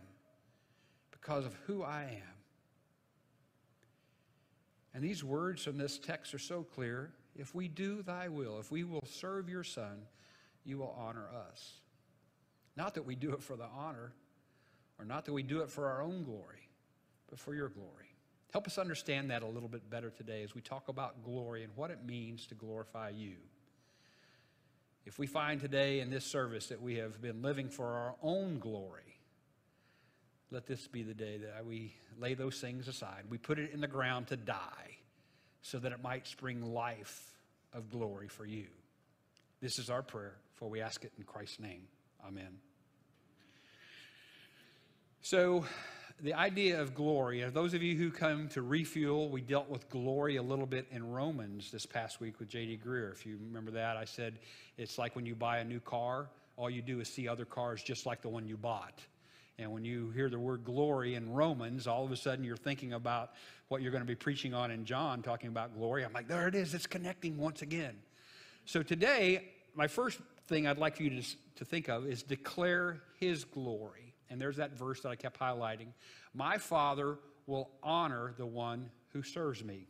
because 1.12 1.46
of 1.46 1.55
who 1.67 1.84
I 1.84 2.01
am. 2.03 2.36
And 4.93 5.03
these 5.03 5.24
words 5.24 5.63
from 5.63 5.77
this 5.77 6.00
text 6.00 6.34
are 6.34 6.39
so 6.39 6.63
clear. 6.63 7.12
If 7.36 7.53
we 7.53 7.67
do 7.67 8.01
thy 8.01 8.27
will, 8.27 8.60
if 8.60 8.72
we 8.72 8.84
will 8.84 9.05
serve 9.05 9.48
your 9.48 9.63
Son, 9.63 10.01
you 10.65 10.79
will 10.79 10.96
honor 11.00 11.27
us. 11.50 11.74
Not 12.75 12.96
that 12.96 13.05
we 13.05 13.15
do 13.15 13.31
it 13.34 13.43
for 13.43 13.55
the 13.55 13.67
honor, 13.77 14.13
or 14.98 15.05
not 15.05 15.25
that 15.25 15.34
we 15.34 15.43
do 15.43 15.62
it 15.62 15.69
for 15.69 15.88
our 15.88 16.01
own 16.01 16.24
glory, 16.24 16.67
but 17.29 17.39
for 17.39 17.53
your 17.53 17.69
glory. 17.69 18.10
Help 18.51 18.65
us 18.65 18.77
understand 18.77 19.29
that 19.29 19.43
a 19.43 19.47
little 19.47 19.69
bit 19.69 19.89
better 19.89 20.09
today 20.09 20.43
as 20.43 20.55
we 20.55 20.61
talk 20.61 20.87
about 20.87 21.23
glory 21.23 21.63
and 21.63 21.71
what 21.75 21.91
it 21.91 21.99
means 22.05 22.47
to 22.47 22.55
glorify 22.55 23.09
you. 23.09 23.35
If 25.05 25.19
we 25.19 25.27
find 25.27 25.61
today 25.61 25.99
in 25.99 26.09
this 26.09 26.25
service 26.25 26.67
that 26.67 26.81
we 26.81 26.95
have 26.95 27.21
been 27.21 27.41
living 27.41 27.69
for 27.69 27.85
our 27.85 28.15
own 28.21 28.59
glory, 28.59 29.17
let 30.51 30.65
this 30.65 30.87
be 30.87 31.03
the 31.03 31.13
day 31.13 31.37
that 31.37 31.65
we 31.65 31.93
lay 32.19 32.33
those 32.33 32.59
things 32.59 32.87
aside. 32.87 33.23
We 33.29 33.37
put 33.37 33.59
it 33.59 33.71
in 33.71 33.81
the 33.81 33.87
ground 33.87 34.27
to 34.27 34.37
die 34.37 34.97
so 35.61 35.77
that 35.79 35.91
it 35.91 36.01
might 36.01 36.25
spring 36.25 36.73
life 36.73 37.35
of 37.73 37.89
glory 37.89 38.27
for 38.27 38.45
you. 38.45 38.65
This 39.61 39.77
is 39.77 39.89
our 39.89 40.01
prayer, 40.01 40.35
for 40.55 40.69
we 40.69 40.81
ask 40.81 41.03
it 41.03 41.11
in 41.17 41.23
Christ's 41.23 41.59
name. 41.59 41.83
Amen. 42.25 42.57
So, 45.21 45.65
the 46.21 46.33
idea 46.33 46.81
of 46.81 46.93
glory, 46.93 47.43
those 47.49 47.73
of 47.73 47.81
you 47.81 47.95
who 47.95 48.11
come 48.11 48.49
to 48.49 48.61
refuel, 48.61 49.29
we 49.29 49.41
dealt 49.41 49.69
with 49.69 49.89
glory 49.89 50.35
a 50.35 50.43
little 50.43 50.65
bit 50.65 50.85
in 50.91 51.09
Romans 51.11 51.71
this 51.71 51.85
past 51.85 52.19
week 52.19 52.39
with 52.39 52.49
J.D. 52.49 52.79
Greear. 52.85 53.11
If 53.11 53.25
you 53.25 53.38
remember 53.41 53.71
that, 53.71 53.95
I 53.95 54.05
said 54.05 54.39
it's 54.77 54.97
like 54.97 55.15
when 55.15 55.25
you 55.25 55.35
buy 55.35 55.59
a 55.59 55.63
new 55.63 55.79
car, 55.79 56.29
all 56.57 56.69
you 56.69 56.81
do 56.81 56.99
is 56.99 57.07
see 57.07 57.27
other 57.27 57.45
cars 57.45 57.81
just 57.81 58.05
like 58.05 58.21
the 58.21 58.29
one 58.29 58.47
you 58.47 58.57
bought. 58.57 58.99
And 59.57 59.71
when 59.71 59.85
you 59.85 60.09
hear 60.11 60.29
the 60.29 60.39
word 60.39 60.63
glory 60.63 61.15
in 61.15 61.31
Romans, 61.31 61.88
all 61.88 62.03
of 62.03 62.11
a 62.11 62.17
sudden 62.17 62.43
you're 62.43 62.57
thinking 62.57 62.93
about 62.93 63.31
what 63.69 63.81
you're 63.81 63.91
going 63.91 64.03
to 64.03 64.07
be 64.07 64.15
preaching 64.15 64.53
on 64.53 64.71
in 64.71 64.85
John, 64.85 65.21
talking 65.21 65.49
about 65.49 65.75
glory. 65.77 66.03
I'm 66.03 66.13
like, 66.13 66.27
there 66.27 66.47
it 66.47 66.55
is, 66.55 66.73
it's 66.73 66.88
connecting 66.88 67.38
once 67.38 67.61
again. 67.61 67.95
So 68.65 68.83
today, 68.83 69.49
my 69.73 69.88
first 69.88 70.19
thing 70.47 70.67
I'd 70.67 70.77
like 70.77 70.99
you 70.99 71.09
to, 71.09 71.23
to 71.55 71.65
think 71.65 71.88
of 71.88 72.05
is 72.05 72.23
declare 72.23 73.01
his 73.19 73.45
glory. 73.45 74.08
And 74.29 74.39
there's 74.39 74.57
that 74.57 74.77
verse 74.77 75.01
that 75.01 75.09
I 75.09 75.15
kept 75.15 75.39
highlighting. 75.39 75.88
My 76.33 76.57
Father 76.57 77.17
will 77.48 77.71
honor 77.81 78.33
the 78.38 78.45
one 78.45 78.91
who 79.09 79.24
serves 79.24 79.63
me. 79.63 79.88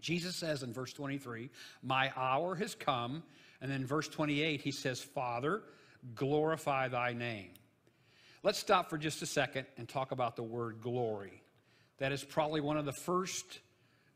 Jesus 0.00 0.34
says 0.36 0.62
in 0.62 0.72
verse 0.72 0.92
23, 0.92 1.50
My 1.82 2.12
hour 2.16 2.54
has 2.56 2.74
come. 2.74 3.22
And 3.60 3.70
then 3.70 3.84
verse 3.86 4.08
28, 4.08 4.60
he 4.60 4.72
says, 4.72 5.00
Father, 5.00 5.62
glorify 6.14 6.88
thy 6.88 7.12
name. 7.12 7.50
Let's 8.42 8.58
stop 8.58 8.88
for 8.88 8.96
just 8.96 9.20
a 9.20 9.26
second 9.26 9.66
and 9.76 9.86
talk 9.86 10.12
about 10.12 10.34
the 10.34 10.42
word 10.42 10.80
glory. 10.80 11.42
That 11.98 12.10
is 12.10 12.24
probably 12.24 12.62
one 12.62 12.78
of 12.78 12.86
the 12.86 12.92
first 12.92 13.60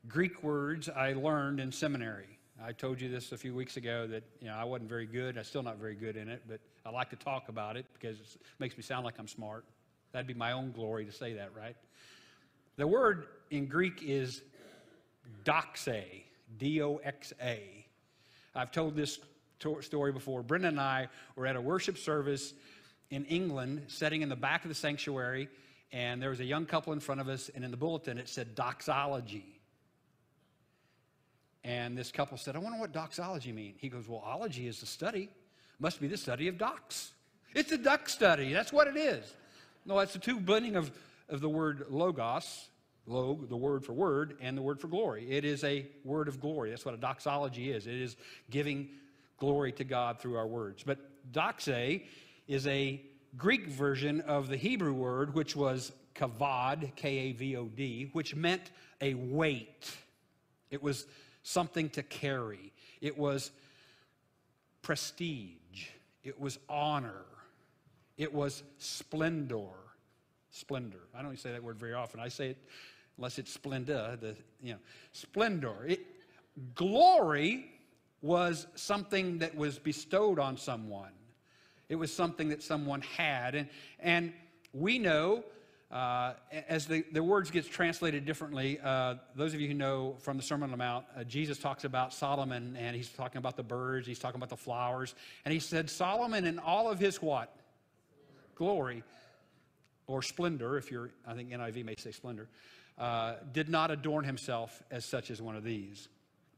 Greek 0.08 0.42
words 0.42 0.88
I 0.88 1.12
learned 1.12 1.60
in 1.60 1.70
seminary. 1.70 2.38
I 2.62 2.72
told 2.72 3.00
you 3.00 3.10
this 3.10 3.32
a 3.32 3.36
few 3.36 3.54
weeks 3.54 3.76
ago 3.76 4.06
that 4.06 4.22
you 4.40 4.46
know 4.46 4.54
I 4.54 4.64
wasn't 4.64 4.88
very 4.88 5.06
good. 5.06 5.36
I'm 5.36 5.44
still 5.44 5.62
not 5.62 5.76
very 5.76 5.94
good 5.94 6.16
in 6.16 6.28
it, 6.28 6.42
but 6.48 6.60
I 6.86 6.90
like 6.90 7.10
to 7.10 7.16
talk 7.16 7.48
about 7.48 7.76
it 7.76 7.86
because 7.94 8.18
it 8.18 8.40
makes 8.58 8.76
me 8.76 8.82
sound 8.82 9.04
like 9.04 9.18
I'm 9.18 9.28
smart. 9.28 9.64
That'd 10.12 10.26
be 10.26 10.34
my 10.34 10.52
own 10.52 10.72
glory 10.72 11.04
to 11.06 11.12
say 11.12 11.34
that, 11.34 11.50
right? 11.56 11.76
The 12.76 12.86
word 12.86 13.26
in 13.50 13.66
Greek 13.66 14.02
is 14.02 14.42
doxa, 15.44 16.04
D 16.58 16.82
O 16.82 16.96
X 16.96 17.32
A. 17.42 17.86
I've 18.54 18.70
told 18.70 18.96
this 18.96 19.18
story 19.80 20.12
before. 20.12 20.42
Brenda 20.42 20.68
and 20.68 20.80
I 20.80 21.08
were 21.36 21.46
at 21.46 21.56
a 21.56 21.60
worship 21.60 21.96
service 21.96 22.52
in 23.10 23.24
England, 23.26 23.84
sitting 23.88 24.22
in 24.22 24.28
the 24.28 24.36
back 24.36 24.64
of 24.64 24.68
the 24.68 24.74
sanctuary, 24.74 25.48
and 25.90 26.20
there 26.20 26.30
was 26.30 26.40
a 26.40 26.44
young 26.44 26.66
couple 26.66 26.92
in 26.92 27.00
front 27.00 27.20
of 27.20 27.28
us, 27.28 27.50
and 27.54 27.64
in 27.64 27.70
the 27.70 27.76
bulletin 27.76 28.18
it 28.18 28.28
said 28.28 28.54
doxology. 28.54 29.60
And 31.64 31.96
this 31.96 32.12
couple 32.12 32.36
said, 32.36 32.56
I 32.56 32.58
wonder 32.58 32.78
what 32.78 32.92
doxology 32.92 33.52
means. 33.52 33.76
He 33.80 33.88
goes, 33.88 34.06
Well, 34.06 34.22
ology 34.24 34.68
is 34.68 34.80
the 34.80 34.86
study. 34.86 35.30
Must 35.84 36.00
be 36.00 36.08
the 36.08 36.16
study 36.16 36.48
of 36.48 36.56
ducks. 36.56 37.12
It's 37.54 37.70
a 37.70 37.76
duck 37.76 38.08
study. 38.08 38.54
That's 38.54 38.72
what 38.72 38.88
it 38.88 38.96
is. 38.96 39.34
No, 39.84 39.98
it's 39.98 40.14
the 40.14 40.18
two 40.18 40.40
blending 40.40 40.76
of, 40.76 40.90
of 41.28 41.42
the 41.42 41.48
word 41.50 41.84
logos, 41.90 42.70
log, 43.06 43.50
the 43.50 43.56
word 43.58 43.84
for 43.84 43.92
word, 43.92 44.38
and 44.40 44.56
the 44.56 44.62
word 44.62 44.80
for 44.80 44.88
glory. 44.88 45.30
It 45.30 45.44
is 45.44 45.62
a 45.62 45.84
word 46.02 46.26
of 46.26 46.40
glory. 46.40 46.70
That's 46.70 46.86
what 46.86 46.94
a 46.94 46.96
doxology 46.96 47.70
is. 47.70 47.86
It 47.86 47.96
is 47.96 48.16
giving 48.48 48.88
glory 49.36 49.72
to 49.72 49.84
God 49.84 50.18
through 50.20 50.36
our 50.36 50.46
words. 50.46 50.82
But 50.82 51.00
doxa 51.30 52.02
is 52.48 52.66
a 52.66 53.02
Greek 53.36 53.66
version 53.66 54.22
of 54.22 54.48
the 54.48 54.56
Hebrew 54.56 54.94
word, 54.94 55.34
which 55.34 55.54
was 55.54 55.92
kavod, 56.14 56.96
K 56.96 57.10
A 57.10 57.32
V 57.32 57.56
O 57.58 57.66
D, 57.66 58.08
which 58.14 58.34
meant 58.34 58.70
a 59.02 59.12
weight. 59.12 59.94
It 60.70 60.82
was 60.82 61.04
something 61.42 61.90
to 61.90 62.02
carry, 62.02 62.72
it 63.02 63.18
was 63.18 63.50
prestige, 64.80 65.58
it 66.24 66.40
was 66.40 66.58
honor, 66.68 67.24
it 68.16 68.32
was 68.32 68.62
splendor. 68.78 69.68
Splendor. 70.50 71.00
I 71.12 71.22
don't 71.22 71.36
say 71.36 71.50
that 71.50 71.64
word 71.64 71.80
very 71.80 71.94
often. 71.94 72.20
I 72.20 72.28
say 72.28 72.50
it 72.50 72.58
unless 73.16 73.38
it's 73.38 73.56
splenda, 73.56 74.18
the 74.20 74.36
you 74.62 74.72
know, 74.72 74.78
splendor. 75.12 75.84
It, 75.86 76.00
glory 76.74 77.66
was 78.22 78.66
something 78.74 79.38
that 79.38 79.54
was 79.56 79.78
bestowed 79.78 80.38
on 80.38 80.56
someone. 80.56 81.10
It 81.88 81.96
was 81.96 82.12
something 82.12 82.48
that 82.48 82.62
someone 82.62 83.02
had. 83.02 83.54
And, 83.54 83.68
and 84.00 84.32
we 84.72 84.98
know, 84.98 85.44
uh, 85.94 86.34
as 86.68 86.86
the, 86.86 87.04
the 87.12 87.22
words 87.22 87.52
gets 87.52 87.68
translated 87.68 88.24
differently, 88.24 88.80
uh, 88.82 89.14
those 89.36 89.54
of 89.54 89.60
you 89.60 89.68
who 89.68 89.74
know 89.74 90.16
from 90.18 90.36
the 90.36 90.42
Sermon 90.42 90.64
on 90.64 90.70
the 90.72 90.76
Mount, 90.76 91.06
uh, 91.16 91.22
Jesus 91.22 91.56
talks 91.56 91.84
about 91.84 92.12
Solomon 92.12 92.76
and 92.76 92.96
he's 92.96 93.08
talking 93.08 93.38
about 93.38 93.56
the 93.56 93.62
birds, 93.62 94.04
he's 94.04 94.18
talking 94.18 94.40
about 94.40 94.48
the 94.48 94.56
flowers. 94.56 95.14
And 95.44 95.54
he 95.54 95.60
said, 95.60 95.88
Solomon 95.88 96.46
in 96.46 96.58
all 96.58 96.90
of 96.90 96.98
his 96.98 97.22
what? 97.22 97.54
Glory 98.56 99.04
or 100.08 100.20
splendor, 100.20 100.76
if 100.76 100.90
you're, 100.90 101.10
I 101.24 101.34
think 101.34 101.50
NIV 101.50 101.84
may 101.84 101.94
say 101.96 102.10
splendor, 102.10 102.48
uh, 102.98 103.34
did 103.52 103.68
not 103.68 103.92
adorn 103.92 104.24
himself 104.24 104.82
as 104.90 105.04
such 105.04 105.30
as 105.30 105.40
one 105.40 105.54
of 105.54 105.62
these. 105.62 106.08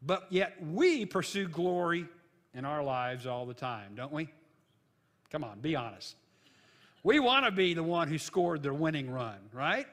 But 0.00 0.26
yet 0.30 0.54
we 0.64 1.04
pursue 1.04 1.46
glory 1.46 2.06
in 2.54 2.64
our 2.64 2.82
lives 2.82 3.26
all 3.26 3.44
the 3.44 3.54
time, 3.54 3.96
don't 3.96 4.12
we? 4.12 4.30
Come 5.28 5.44
on, 5.44 5.60
be 5.60 5.76
honest. 5.76 6.16
We 7.06 7.20
want 7.20 7.44
to 7.44 7.52
be 7.52 7.72
the 7.72 7.84
one 7.84 8.08
who 8.08 8.18
scored 8.18 8.64
the 8.64 8.74
winning 8.74 9.08
run, 9.08 9.38
right? 9.52 9.86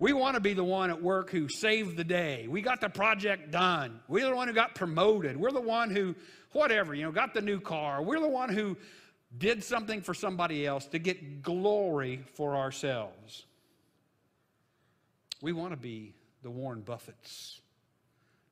We 0.00 0.12
want 0.12 0.34
to 0.34 0.40
be 0.40 0.54
the 0.54 0.64
one 0.64 0.90
at 0.90 1.00
work 1.00 1.30
who 1.30 1.48
saved 1.48 1.96
the 1.96 2.02
day. 2.02 2.48
We 2.48 2.62
got 2.62 2.80
the 2.80 2.88
project 2.88 3.52
done. 3.52 4.00
We're 4.08 4.28
the 4.28 4.34
one 4.34 4.48
who 4.48 4.52
got 4.52 4.74
promoted. 4.74 5.36
We're 5.36 5.52
the 5.52 5.60
one 5.60 5.88
who, 5.88 6.16
whatever, 6.50 6.96
you 6.96 7.04
know, 7.04 7.12
got 7.12 7.32
the 7.32 7.42
new 7.42 7.60
car. 7.60 8.02
We're 8.02 8.18
the 8.18 8.26
one 8.26 8.48
who 8.48 8.76
did 9.38 9.62
something 9.62 10.00
for 10.00 10.14
somebody 10.14 10.66
else 10.66 10.86
to 10.86 10.98
get 10.98 11.42
glory 11.42 12.24
for 12.34 12.56
ourselves. 12.56 13.44
We 15.42 15.52
want 15.52 15.70
to 15.70 15.78
be 15.78 16.12
the 16.42 16.50
Warren 16.50 16.82
Buffetts, 16.82 17.60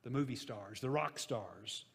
the 0.04 0.10
movie 0.10 0.36
stars, 0.36 0.80
the 0.80 0.90
rock 0.90 1.18
stars, 1.18 1.86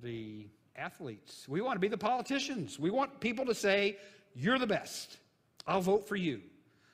the 0.00 0.46
athletes. 0.76 1.46
We 1.48 1.60
want 1.60 1.76
to 1.76 1.80
be 1.80 1.88
the 1.88 1.98
politicians. 1.98 2.78
We 2.78 2.90
want 2.90 3.20
people 3.20 3.44
to 3.46 3.54
say, 3.54 3.96
You're 4.34 4.58
the 4.58 4.66
best. 4.66 5.18
I'll 5.66 5.80
vote 5.80 6.08
for 6.08 6.16
you. 6.16 6.40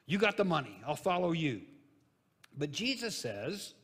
You 0.06 0.18
got 0.18 0.36
the 0.36 0.44
money. 0.44 0.80
I'll 0.86 0.96
follow 0.96 1.32
you. 1.32 1.62
But 2.56 2.72
Jesus 2.72 3.16
says, 3.16 3.74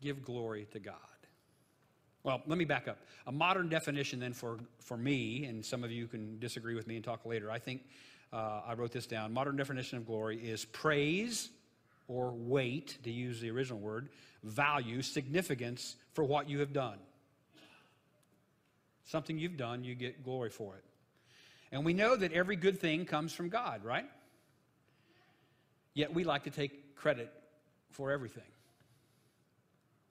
Give 0.00 0.22
glory 0.22 0.66
to 0.72 0.80
God. 0.80 0.96
Well, 2.24 2.40
let 2.46 2.56
me 2.56 2.64
back 2.64 2.86
up. 2.86 2.98
A 3.26 3.32
modern 3.32 3.68
definition, 3.68 4.20
then, 4.20 4.32
for, 4.32 4.58
for 4.78 4.96
me, 4.96 5.44
and 5.46 5.64
some 5.64 5.82
of 5.82 5.90
you 5.90 6.06
can 6.06 6.38
disagree 6.38 6.74
with 6.74 6.86
me 6.86 6.94
and 6.94 7.04
talk 7.04 7.26
later. 7.26 7.50
I 7.50 7.58
think 7.58 7.82
uh, 8.32 8.60
I 8.66 8.74
wrote 8.74 8.92
this 8.92 9.06
down. 9.06 9.32
Modern 9.32 9.56
definition 9.56 9.98
of 9.98 10.06
glory 10.06 10.38
is 10.38 10.64
praise 10.64 11.50
or 12.08 12.32
weight, 12.32 12.98
to 13.04 13.10
use 13.10 13.40
the 13.40 13.50
original 13.50 13.78
word, 13.78 14.08
value, 14.44 15.02
significance 15.02 15.96
for 16.12 16.24
what 16.24 16.48
you 16.48 16.60
have 16.60 16.72
done. 16.72 16.98
Something 19.04 19.38
you've 19.38 19.56
done, 19.56 19.84
you 19.84 19.94
get 19.94 20.22
glory 20.22 20.50
for 20.50 20.76
it. 20.76 20.84
And 21.72 21.84
we 21.84 21.92
know 21.92 22.14
that 22.16 22.32
every 22.32 22.56
good 22.56 22.80
thing 22.80 23.04
comes 23.04 23.32
from 23.32 23.48
God, 23.48 23.84
right? 23.84 24.06
Yet 25.94 26.14
we 26.14 26.24
like 26.24 26.44
to 26.44 26.50
take 26.50 26.94
credit 26.96 27.32
for 27.90 28.10
everything. 28.10 28.42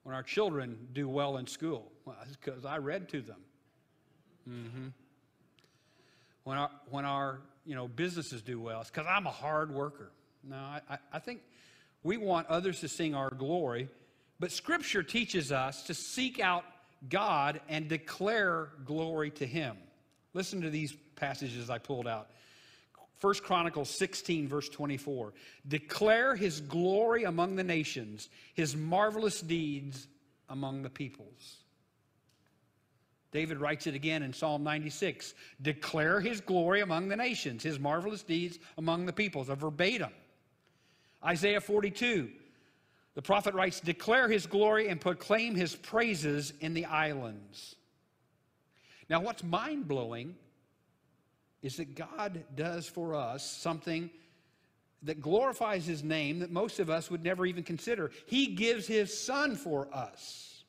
When 0.02 0.14
our 0.14 0.22
children 0.22 0.88
do 0.92 1.08
well 1.08 1.36
in 1.36 1.46
school, 1.46 1.90
well, 2.04 2.16
it's 2.26 2.36
because 2.36 2.64
I 2.64 2.78
read 2.78 3.08
to 3.10 3.20
them. 3.20 3.40
Mm-hmm. 4.48 4.88
When 6.44 6.58
our, 6.58 6.70
when 6.90 7.04
our 7.04 7.40
you 7.64 7.76
know, 7.76 7.86
businesses 7.86 8.42
do 8.42 8.60
well, 8.60 8.80
it's 8.80 8.90
because 8.90 9.06
I'm 9.08 9.26
a 9.26 9.30
hard 9.30 9.72
worker. 9.72 10.10
No, 10.42 10.56
I, 10.56 10.98
I 11.12 11.18
think 11.20 11.40
we 12.02 12.16
want 12.16 12.48
others 12.48 12.80
to 12.80 12.88
sing 12.88 13.14
our 13.14 13.30
glory, 13.30 13.88
but 14.40 14.50
Scripture 14.50 15.04
teaches 15.04 15.52
us 15.52 15.84
to 15.84 15.94
seek 15.94 16.40
out 16.40 16.64
God 17.08 17.60
and 17.68 17.88
declare 17.88 18.70
glory 18.84 19.30
to 19.32 19.46
him. 19.46 19.76
Listen 20.34 20.62
to 20.62 20.70
these 20.70 20.94
passages 21.16 21.70
I 21.70 21.78
pulled 21.78 22.06
out. 22.06 22.30
1 23.20 23.34
Chronicles 23.34 23.88
16, 23.90 24.48
verse 24.48 24.68
24. 24.68 25.32
Declare 25.68 26.34
his 26.34 26.60
glory 26.60 27.24
among 27.24 27.54
the 27.54 27.64
nations, 27.64 28.28
his 28.54 28.74
marvelous 28.74 29.40
deeds 29.40 30.08
among 30.48 30.82
the 30.82 30.90
peoples. 30.90 31.58
David 33.30 33.60
writes 33.60 33.86
it 33.86 33.94
again 33.94 34.22
in 34.22 34.32
Psalm 34.32 34.62
96 34.62 35.34
Declare 35.60 36.20
his 36.20 36.40
glory 36.40 36.80
among 36.80 37.08
the 37.08 37.16
nations, 37.16 37.62
his 37.62 37.78
marvelous 37.78 38.22
deeds 38.22 38.58
among 38.76 39.06
the 39.06 39.12
peoples, 39.12 39.48
a 39.48 39.54
verbatim. 39.54 40.10
Isaiah 41.24 41.60
42 41.60 42.30
the 43.14 43.22
prophet 43.22 43.54
writes, 43.54 43.80
Declare 43.80 44.28
his 44.28 44.46
glory 44.46 44.88
and 44.88 45.00
proclaim 45.00 45.54
his 45.54 45.74
praises 45.76 46.52
in 46.60 46.74
the 46.74 46.86
islands. 46.86 47.76
Now, 49.08 49.20
what's 49.20 49.42
mind 49.42 49.86
blowing 49.88 50.34
is 51.62 51.76
that 51.76 51.94
God 51.94 52.44
does 52.54 52.88
for 52.88 53.14
us 53.14 53.48
something 53.48 54.10
that 55.02 55.20
glorifies 55.20 55.84
his 55.84 56.02
name 56.02 56.38
that 56.38 56.50
most 56.50 56.78
of 56.78 56.88
us 56.88 57.10
would 57.10 57.22
never 57.22 57.44
even 57.44 57.64
consider. 57.64 58.10
He 58.26 58.48
gives 58.48 58.86
his 58.86 59.16
son 59.16 59.56
for 59.56 59.88
us. 59.92 60.64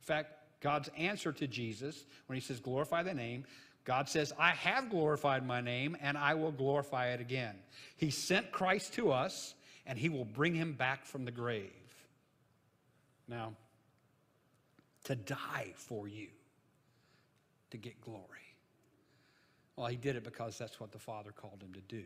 In 0.00 0.06
fact, 0.06 0.32
God's 0.60 0.90
answer 0.96 1.32
to 1.32 1.46
Jesus 1.46 2.04
when 2.26 2.36
he 2.36 2.40
says, 2.40 2.60
Glorify 2.60 3.02
the 3.02 3.14
name, 3.14 3.44
God 3.84 4.08
says, 4.08 4.32
I 4.38 4.50
have 4.50 4.88
glorified 4.88 5.46
my 5.46 5.60
name 5.60 5.96
and 6.00 6.16
I 6.16 6.34
will 6.34 6.52
glorify 6.52 7.08
it 7.08 7.20
again. 7.20 7.54
He 7.96 8.10
sent 8.10 8.50
Christ 8.50 8.94
to 8.94 9.12
us 9.12 9.54
and 9.86 9.98
he 9.98 10.08
will 10.08 10.24
bring 10.24 10.54
him 10.54 10.72
back 10.72 11.04
from 11.04 11.26
the 11.26 11.30
grave. 11.30 11.83
Now, 13.28 13.54
to 15.04 15.14
die 15.14 15.72
for 15.74 16.08
you, 16.08 16.28
to 17.70 17.76
get 17.76 18.00
glory. 18.00 18.24
Well, 19.76 19.86
he 19.86 19.96
did 19.96 20.16
it 20.16 20.24
because 20.24 20.56
that's 20.56 20.78
what 20.78 20.92
the 20.92 20.98
Father 20.98 21.32
called 21.32 21.62
him 21.62 21.72
to 21.74 21.80
do, 21.80 22.04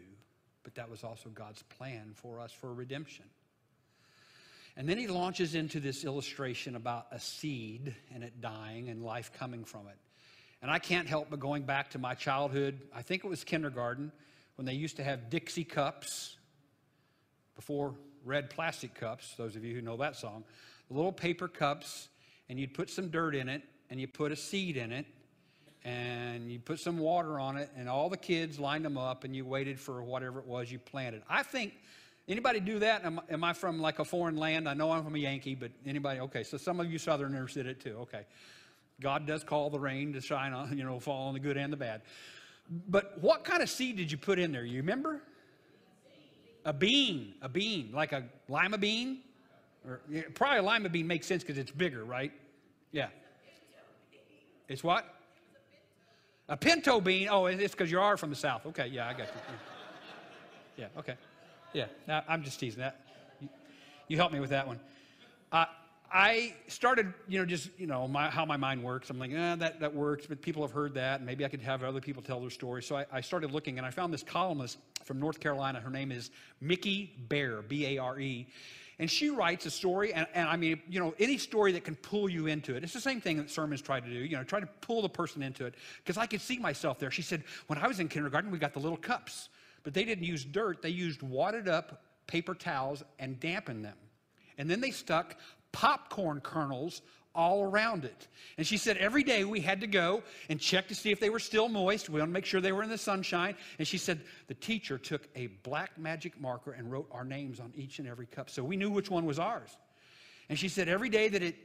but 0.62 0.74
that 0.76 0.90
was 0.90 1.04
also 1.04 1.28
God's 1.28 1.62
plan 1.62 2.12
for 2.14 2.40
us 2.40 2.52
for 2.52 2.72
redemption. 2.72 3.24
And 4.76 4.88
then 4.88 4.96
he 4.96 5.08
launches 5.08 5.54
into 5.54 5.80
this 5.80 6.04
illustration 6.04 6.76
about 6.76 7.06
a 7.10 7.18
seed 7.18 7.94
and 8.14 8.22
it 8.22 8.40
dying 8.40 8.88
and 8.88 9.02
life 9.02 9.32
coming 9.36 9.64
from 9.64 9.88
it. 9.88 9.96
And 10.62 10.70
I 10.70 10.78
can't 10.78 11.08
help 11.08 11.30
but 11.30 11.40
going 11.40 11.64
back 11.64 11.90
to 11.90 11.98
my 11.98 12.14
childhood, 12.14 12.80
I 12.94 13.02
think 13.02 13.24
it 13.24 13.28
was 13.28 13.44
kindergarten, 13.44 14.12
when 14.56 14.66
they 14.66 14.74
used 14.74 14.96
to 14.96 15.04
have 15.04 15.30
Dixie 15.30 15.64
cups 15.64 16.36
before 17.54 17.94
red 18.24 18.50
plastic 18.50 18.94
cups, 18.94 19.34
those 19.36 19.56
of 19.56 19.64
you 19.64 19.74
who 19.74 19.82
know 19.82 19.96
that 19.98 20.16
song, 20.16 20.44
little 20.90 21.12
paper 21.12 21.48
cups, 21.48 22.08
and 22.48 22.58
you'd 22.58 22.74
put 22.74 22.90
some 22.90 23.08
dirt 23.08 23.34
in 23.34 23.48
it, 23.48 23.62
and 23.90 24.00
you 24.00 24.06
put 24.08 24.32
a 24.32 24.36
seed 24.36 24.76
in 24.76 24.92
it, 24.92 25.06
and 25.84 26.50
you 26.50 26.58
put 26.58 26.80
some 26.80 26.98
water 26.98 27.38
on 27.38 27.56
it, 27.56 27.70
and 27.76 27.88
all 27.88 28.08
the 28.08 28.16
kids 28.16 28.58
lined 28.58 28.84
them 28.84 28.98
up, 28.98 29.24
and 29.24 29.34
you 29.34 29.44
waited 29.44 29.78
for 29.78 30.02
whatever 30.02 30.40
it 30.40 30.46
was 30.46 30.70
you 30.70 30.78
planted. 30.78 31.22
I 31.28 31.42
think 31.42 31.74
Anybody 32.28 32.60
do 32.60 32.78
that? 32.80 33.04
Am, 33.06 33.20
am, 33.30 33.42
I 33.42 33.54
from 33.54 33.80
like 33.80 34.00
a 34.00 34.04
foreign 34.04 34.36
land? 34.36 34.68
I 34.68 34.74
know 34.74 34.92
I'm 34.92 35.02
from 35.02 35.14
a 35.14 35.18
Yankee, 35.18 35.54
but 35.54 35.70
anybody? 35.86 36.20
Okay, 36.20 36.44
so 36.44 36.58
some 36.58 36.78
of 36.78 36.92
you 36.92 36.98
Southerners 36.98 37.54
did 37.54 37.66
it 37.66 37.80
too. 37.80 37.96
Okay. 38.00 38.26
God 39.00 39.26
does 39.26 39.42
call 39.42 39.70
the 39.70 39.80
rain 39.80 40.12
to 40.12 40.20
shine 40.20 40.52
on, 40.52 40.76
you 40.76 40.84
know, 40.84 41.00
fall 41.00 41.28
on 41.28 41.34
the 41.34 41.40
good 41.40 41.56
and 41.56 41.72
the 41.72 41.76
bad. 41.76 42.02
But 42.88 43.16
what 43.22 43.44
kind 43.44 43.62
of 43.62 43.70
seed 43.70 43.96
did 43.96 44.12
you 44.12 44.18
put 44.18 44.38
in 44.38 44.52
there? 44.52 44.64
You 44.64 44.78
remember? 44.78 45.22
A 46.66 46.72
bean, 46.72 47.32
a 47.40 47.48
bean, 47.48 47.92
like 47.94 48.12
a 48.12 48.24
lima 48.48 48.76
bean? 48.76 49.20
Or, 49.88 50.00
yeah, 50.10 50.22
probably 50.34 50.58
a 50.58 50.62
lima 50.62 50.90
bean 50.90 51.06
makes 51.06 51.26
sense 51.26 51.42
because 51.42 51.56
it's 51.56 51.70
bigger, 51.70 52.04
right? 52.04 52.30
Yeah. 52.92 53.08
It's 54.68 54.84
what? 54.84 55.06
A 56.48 56.56
pinto 56.56 57.00
bean. 57.00 57.28
Oh, 57.30 57.46
it's 57.46 57.72
because 57.72 57.90
you 57.90 58.00
are 58.00 58.16
from 58.18 58.30
the 58.30 58.36
South. 58.36 58.66
Okay, 58.66 58.88
yeah, 58.88 59.08
I 59.08 59.12
got 59.12 59.28
you. 59.28 59.40
Yeah, 60.76 60.86
okay. 60.98 61.14
Yeah, 61.72 61.86
now, 62.06 62.22
I'm 62.28 62.42
just 62.42 62.60
teasing 62.60 62.80
that. 62.80 63.00
You, 63.40 63.48
you 64.08 64.16
help 64.16 64.30
me 64.32 64.40
with 64.40 64.50
that 64.50 64.66
one. 64.66 64.78
Uh, 65.52 65.64
I 66.10 66.54
started, 66.68 67.12
you 67.26 67.38
know, 67.38 67.44
just, 67.44 67.68
you 67.78 67.86
know, 67.86 68.08
my, 68.08 68.30
how 68.30 68.46
my 68.46 68.56
mind 68.56 68.82
works. 68.82 69.10
I'm 69.10 69.18
like, 69.18 69.32
eh, 69.32 69.56
that, 69.56 69.80
that 69.80 69.94
works, 69.94 70.26
but 70.26 70.40
people 70.40 70.62
have 70.62 70.72
heard 70.72 70.94
that, 70.94 71.20
and 71.20 71.26
maybe 71.26 71.44
I 71.44 71.48
could 71.48 71.60
have 71.60 71.82
other 71.82 72.00
people 72.00 72.22
tell 72.22 72.40
their 72.40 72.50
story. 72.50 72.82
So 72.82 72.96
I, 72.96 73.06
I 73.12 73.20
started 73.20 73.52
looking, 73.52 73.76
and 73.78 73.86
I 73.86 73.90
found 73.90 74.12
this 74.12 74.22
columnist 74.22 74.78
from 75.04 75.18
North 75.20 75.40
Carolina. 75.40 75.80
Her 75.80 75.90
name 75.90 76.12
is 76.12 76.30
Mickey 76.60 77.14
Bare, 77.28 77.62
B 77.62 77.86
A 77.86 77.98
R 77.98 78.18
E. 78.20 78.46
And 79.00 79.08
she 79.08 79.30
writes 79.30 79.64
a 79.64 79.70
story, 79.70 80.12
and, 80.12 80.26
and 80.34 80.48
I 80.48 80.56
mean, 80.56 80.82
you 80.88 80.98
know, 80.98 81.14
any 81.20 81.38
story 81.38 81.72
that 81.72 81.84
can 81.84 81.94
pull 81.94 82.28
you 82.28 82.46
into 82.46 82.74
it. 82.74 82.82
It's 82.82 82.92
the 82.92 83.00
same 83.00 83.20
thing 83.20 83.36
that 83.36 83.48
sermons 83.48 83.80
try 83.80 84.00
to 84.00 84.06
do, 84.06 84.12
you 84.12 84.36
know, 84.36 84.42
try 84.42 84.58
to 84.58 84.66
pull 84.80 85.02
the 85.02 85.08
person 85.08 85.42
into 85.42 85.66
it. 85.66 85.74
Because 85.98 86.16
I 86.16 86.26
could 86.26 86.40
see 86.40 86.58
myself 86.58 86.98
there. 86.98 87.10
She 87.10 87.22
said, 87.22 87.44
when 87.68 87.78
I 87.78 87.86
was 87.86 88.00
in 88.00 88.08
kindergarten, 88.08 88.50
we 88.50 88.58
got 88.58 88.72
the 88.72 88.80
little 88.80 88.98
cups. 88.98 89.50
But 89.84 89.94
they 89.94 90.04
didn't 90.04 90.24
use 90.24 90.44
dirt, 90.44 90.82
they 90.82 90.88
used 90.90 91.22
wadded 91.22 91.68
up 91.68 92.02
paper 92.26 92.54
towels 92.54 93.04
and 93.18 93.38
dampened 93.38 93.84
them. 93.84 93.96
And 94.58 94.68
then 94.68 94.80
they 94.80 94.90
stuck 94.90 95.36
popcorn 95.70 96.40
kernels 96.40 97.02
all 97.34 97.62
around 97.62 98.04
it. 98.04 98.28
And 98.56 98.66
she 98.66 98.76
said 98.76 98.96
every 98.96 99.22
day 99.22 99.44
we 99.44 99.60
had 99.60 99.80
to 99.80 99.86
go 99.86 100.22
and 100.48 100.60
check 100.60 100.88
to 100.88 100.94
see 100.94 101.10
if 101.10 101.20
they 101.20 101.30
were 101.30 101.38
still 101.38 101.68
moist. 101.68 102.08
We 102.08 102.20
wanted 102.20 102.32
to 102.32 102.34
make 102.34 102.44
sure 102.44 102.60
they 102.60 102.72
were 102.72 102.82
in 102.82 102.90
the 102.90 102.98
sunshine. 102.98 103.54
And 103.78 103.86
she 103.86 103.98
said 103.98 104.20
the 104.48 104.54
teacher 104.54 104.98
took 104.98 105.28
a 105.36 105.48
black 105.62 105.98
magic 105.98 106.40
marker 106.40 106.72
and 106.72 106.90
wrote 106.90 107.08
our 107.12 107.24
names 107.24 107.60
on 107.60 107.72
each 107.76 107.98
and 107.98 108.08
every 108.08 108.26
cup. 108.26 108.50
So 108.50 108.64
we 108.64 108.76
knew 108.76 108.90
which 108.90 109.10
one 109.10 109.24
was 109.24 109.38
ours. 109.38 109.76
And 110.48 110.58
she 110.58 110.68
said 110.68 110.88
every 110.88 111.08
day 111.08 111.28
that 111.28 111.42
it, 111.42 111.56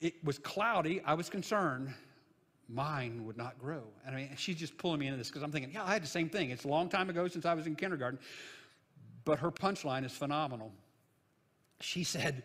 it 0.00 0.24
was 0.24 0.38
cloudy, 0.38 1.00
I 1.04 1.14
was 1.14 1.28
concerned 1.28 1.92
mine 2.72 3.24
would 3.26 3.36
not 3.36 3.58
grow. 3.58 3.82
And 4.06 4.14
I 4.14 4.18
mean, 4.18 4.30
she's 4.36 4.56
just 4.56 4.78
pulling 4.78 5.00
me 5.00 5.06
into 5.06 5.18
this 5.18 5.28
because 5.28 5.42
I'm 5.42 5.50
thinking, 5.50 5.72
yeah, 5.72 5.84
I 5.84 5.92
had 5.92 6.02
the 6.02 6.08
same 6.08 6.28
thing. 6.28 6.50
It's 6.50 6.64
a 6.64 6.68
long 6.68 6.88
time 6.88 7.10
ago 7.10 7.26
since 7.28 7.44
I 7.44 7.54
was 7.54 7.66
in 7.66 7.74
kindergarten. 7.74 8.18
But 9.24 9.40
her 9.40 9.50
punchline 9.50 10.04
is 10.04 10.12
phenomenal. 10.12 10.72
She 11.80 12.04
said, 12.04 12.42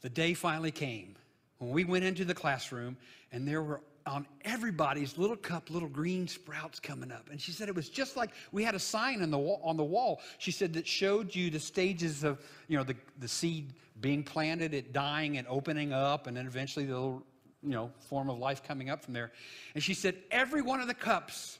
the 0.00 0.10
day 0.10 0.34
finally 0.34 0.70
came 0.70 1.16
when 1.58 1.70
we 1.70 1.84
went 1.84 2.04
into 2.04 2.24
the 2.24 2.34
classroom 2.34 2.96
and 3.32 3.46
there 3.46 3.62
were 3.62 3.80
on 4.06 4.26
everybody's 4.46 5.18
little 5.18 5.36
cup 5.36 5.68
little 5.68 5.88
green 5.88 6.26
sprouts 6.26 6.80
coming 6.80 7.12
up 7.12 7.28
and 7.30 7.38
she 7.38 7.52
said 7.52 7.68
it 7.68 7.74
was 7.74 7.90
just 7.90 8.16
like 8.16 8.30
we 8.52 8.64
had 8.64 8.74
a 8.74 8.78
sign 8.78 9.20
on 9.20 9.30
the 9.30 9.38
wall, 9.38 9.60
on 9.62 9.76
the 9.76 9.84
wall 9.84 10.20
she 10.38 10.50
said 10.50 10.72
that 10.72 10.86
showed 10.86 11.34
you 11.34 11.50
the 11.50 11.60
stages 11.60 12.24
of 12.24 12.40
you 12.68 12.78
know 12.78 12.84
the, 12.84 12.96
the 13.18 13.28
seed 13.28 13.74
being 14.00 14.22
planted 14.22 14.72
it 14.72 14.94
dying 14.94 15.36
and 15.36 15.46
opening 15.46 15.92
up 15.92 16.26
and 16.26 16.34
then 16.34 16.46
eventually 16.46 16.86
the 16.86 16.94
little 16.94 17.22
you 17.62 17.70
know, 17.70 17.90
form 18.00 18.30
of 18.30 18.38
life 18.38 18.62
coming 18.62 18.90
up 18.90 19.02
from 19.02 19.14
there. 19.14 19.32
And 19.74 19.82
she 19.82 19.94
said, 19.94 20.16
every 20.30 20.62
one 20.62 20.80
of 20.80 20.86
the 20.86 20.94
cups 20.94 21.58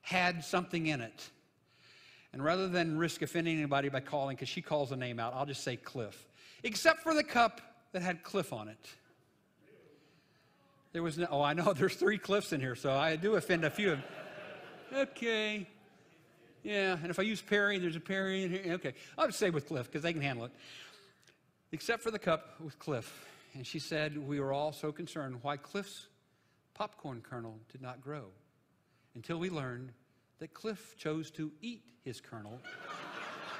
had 0.00 0.44
something 0.44 0.86
in 0.86 1.00
it. 1.00 1.30
And 2.32 2.44
rather 2.44 2.68
than 2.68 2.98
risk 2.98 3.22
offending 3.22 3.56
anybody 3.56 3.88
by 3.88 4.00
calling, 4.00 4.36
because 4.36 4.48
she 4.48 4.62
calls 4.62 4.92
a 4.92 4.96
name 4.96 5.18
out, 5.18 5.34
I'll 5.34 5.46
just 5.46 5.62
say 5.62 5.76
Cliff. 5.76 6.26
Except 6.62 7.02
for 7.02 7.14
the 7.14 7.24
cup 7.24 7.60
that 7.92 8.02
had 8.02 8.22
Cliff 8.22 8.52
on 8.52 8.68
it. 8.68 8.88
There 10.96 11.02
was 11.02 11.18
no, 11.18 11.26
oh, 11.30 11.42
I 11.42 11.52
know 11.52 11.72
there's 11.76 11.94
three 11.94 12.16
Cliffs 12.16 12.54
in 12.54 12.60
here, 12.62 12.74
so 12.74 12.90
I 12.90 13.16
do 13.16 13.34
offend 13.34 13.66
a 13.66 13.70
few 13.70 13.92
of 13.92 13.98
them. 13.98 14.08
Okay. 15.10 15.66
Yeah, 16.62 16.96
and 17.02 17.10
if 17.10 17.18
I 17.18 17.22
use 17.22 17.42
Perry, 17.42 17.78
there's 17.78 17.96
a 17.96 18.00
Perry 18.00 18.44
in 18.44 18.50
here. 18.50 18.72
Okay. 18.76 18.94
I'll 19.18 19.26
just 19.26 19.38
say 19.38 19.50
with 19.50 19.68
Cliff, 19.68 19.88
because 19.88 20.00
they 20.00 20.14
can 20.14 20.22
handle 20.22 20.46
it. 20.46 20.52
Except 21.70 22.02
for 22.02 22.10
the 22.10 22.18
cup 22.18 22.54
with 22.64 22.78
Cliff. 22.78 23.26
And 23.52 23.66
she 23.66 23.78
said, 23.78 24.16
We 24.16 24.40
were 24.40 24.54
all 24.54 24.72
so 24.72 24.90
concerned 24.90 25.40
why 25.42 25.58
Cliff's 25.58 26.06
popcorn 26.72 27.20
kernel 27.20 27.58
did 27.70 27.82
not 27.82 28.00
grow 28.00 28.28
until 29.14 29.36
we 29.36 29.50
learned 29.50 29.92
that 30.38 30.54
Cliff 30.54 30.94
chose 30.96 31.30
to 31.32 31.52
eat 31.60 31.82
his 32.04 32.22
kernel 32.22 32.58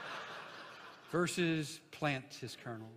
versus 1.13 1.81
plant 1.91 2.39
his 2.41 2.57
kernel. 2.57 2.89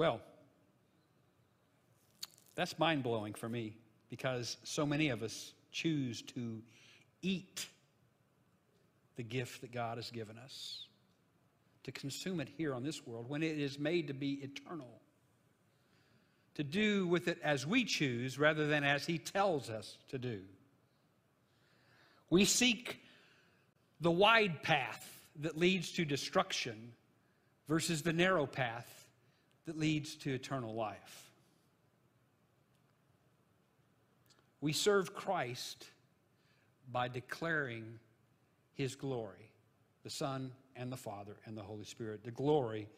Well, 0.00 0.22
that's 2.54 2.78
mind 2.78 3.02
blowing 3.02 3.34
for 3.34 3.50
me 3.50 3.76
because 4.08 4.56
so 4.64 4.86
many 4.86 5.10
of 5.10 5.22
us 5.22 5.52
choose 5.72 6.22
to 6.22 6.62
eat 7.20 7.66
the 9.16 9.22
gift 9.22 9.60
that 9.60 9.72
God 9.72 9.98
has 9.98 10.10
given 10.10 10.38
us, 10.38 10.86
to 11.82 11.92
consume 11.92 12.40
it 12.40 12.48
here 12.56 12.72
on 12.72 12.82
this 12.82 13.06
world 13.06 13.28
when 13.28 13.42
it 13.42 13.58
is 13.58 13.78
made 13.78 14.06
to 14.06 14.14
be 14.14 14.40
eternal, 14.42 15.02
to 16.54 16.64
do 16.64 17.06
with 17.06 17.28
it 17.28 17.38
as 17.44 17.66
we 17.66 17.84
choose 17.84 18.38
rather 18.38 18.66
than 18.66 18.84
as 18.84 19.04
He 19.04 19.18
tells 19.18 19.68
us 19.68 19.98
to 20.08 20.16
do. 20.16 20.40
We 22.30 22.46
seek 22.46 23.02
the 24.00 24.10
wide 24.10 24.62
path 24.62 25.20
that 25.40 25.58
leads 25.58 25.92
to 25.92 26.06
destruction 26.06 26.92
versus 27.68 28.00
the 28.00 28.14
narrow 28.14 28.46
path 28.46 28.99
that 29.70 29.78
leads 29.78 30.16
to 30.16 30.34
eternal 30.34 30.74
life. 30.74 31.30
We 34.60 34.72
serve 34.72 35.14
Christ 35.14 35.86
by 36.90 37.06
declaring 37.06 37.84
his 38.74 38.96
glory, 38.96 39.52
the 40.02 40.10
Son 40.10 40.50
and 40.74 40.90
the 40.90 40.96
Father 40.96 41.36
and 41.46 41.56
the 41.56 41.62
Holy 41.62 41.84
Spirit, 41.84 42.24
the 42.24 42.32
glory 42.32 42.88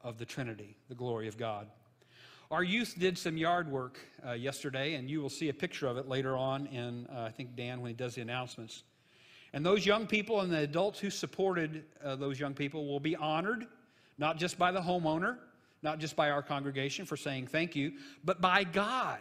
of 0.00 0.16
the 0.16 0.24
Trinity, 0.24 0.76
the 0.88 0.94
glory 0.94 1.26
of 1.26 1.36
God. 1.36 1.66
Our 2.52 2.62
youth 2.62 2.94
did 2.96 3.18
some 3.18 3.36
yard 3.36 3.68
work 3.68 3.98
uh, 4.24 4.34
yesterday, 4.34 4.94
and 4.94 5.10
you 5.10 5.20
will 5.20 5.28
see 5.28 5.48
a 5.48 5.54
picture 5.54 5.88
of 5.88 5.96
it 5.96 6.06
later 6.06 6.36
on 6.36 6.66
in, 6.66 7.08
uh, 7.08 7.22
I 7.22 7.30
think, 7.30 7.56
Dan, 7.56 7.80
when 7.80 7.88
he 7.88 7.96
does 7.96 8.14
the 8.14 8.22
announcements. 8.22 8.84
And 9.52 9.66
those 9.66 9.84
young 9.84 10.06
people 10.06 10.40
and 10.42 10.52
the 10.52 10.60
adults 10.60 11.00
who 11.00 11.10
supported 11.10 11.82
uh, 12.04 12.14
those 12.14 12.38
young 12.38 12.54
people 12.54 12.86
will 12.86 13.00
be 13.00 13.16
honored, 13.16 13.66
not 14.18 14.38
just 14.38 14.56
by 14.56 14.70
the 14.70 14.80
homeowner, 14.80 15.38
not 15.82 15.98
just 15.98 16.16
by 16.16 16.30
our 16.30 16.42
congregation 16.42 17.04
for 17.06 17.16
saying 17.16 17.46
thank 17.46 17.76
you, 17.76 17.92
but 18.24 18.40
by 18.40 18.64
God 18.64 19.20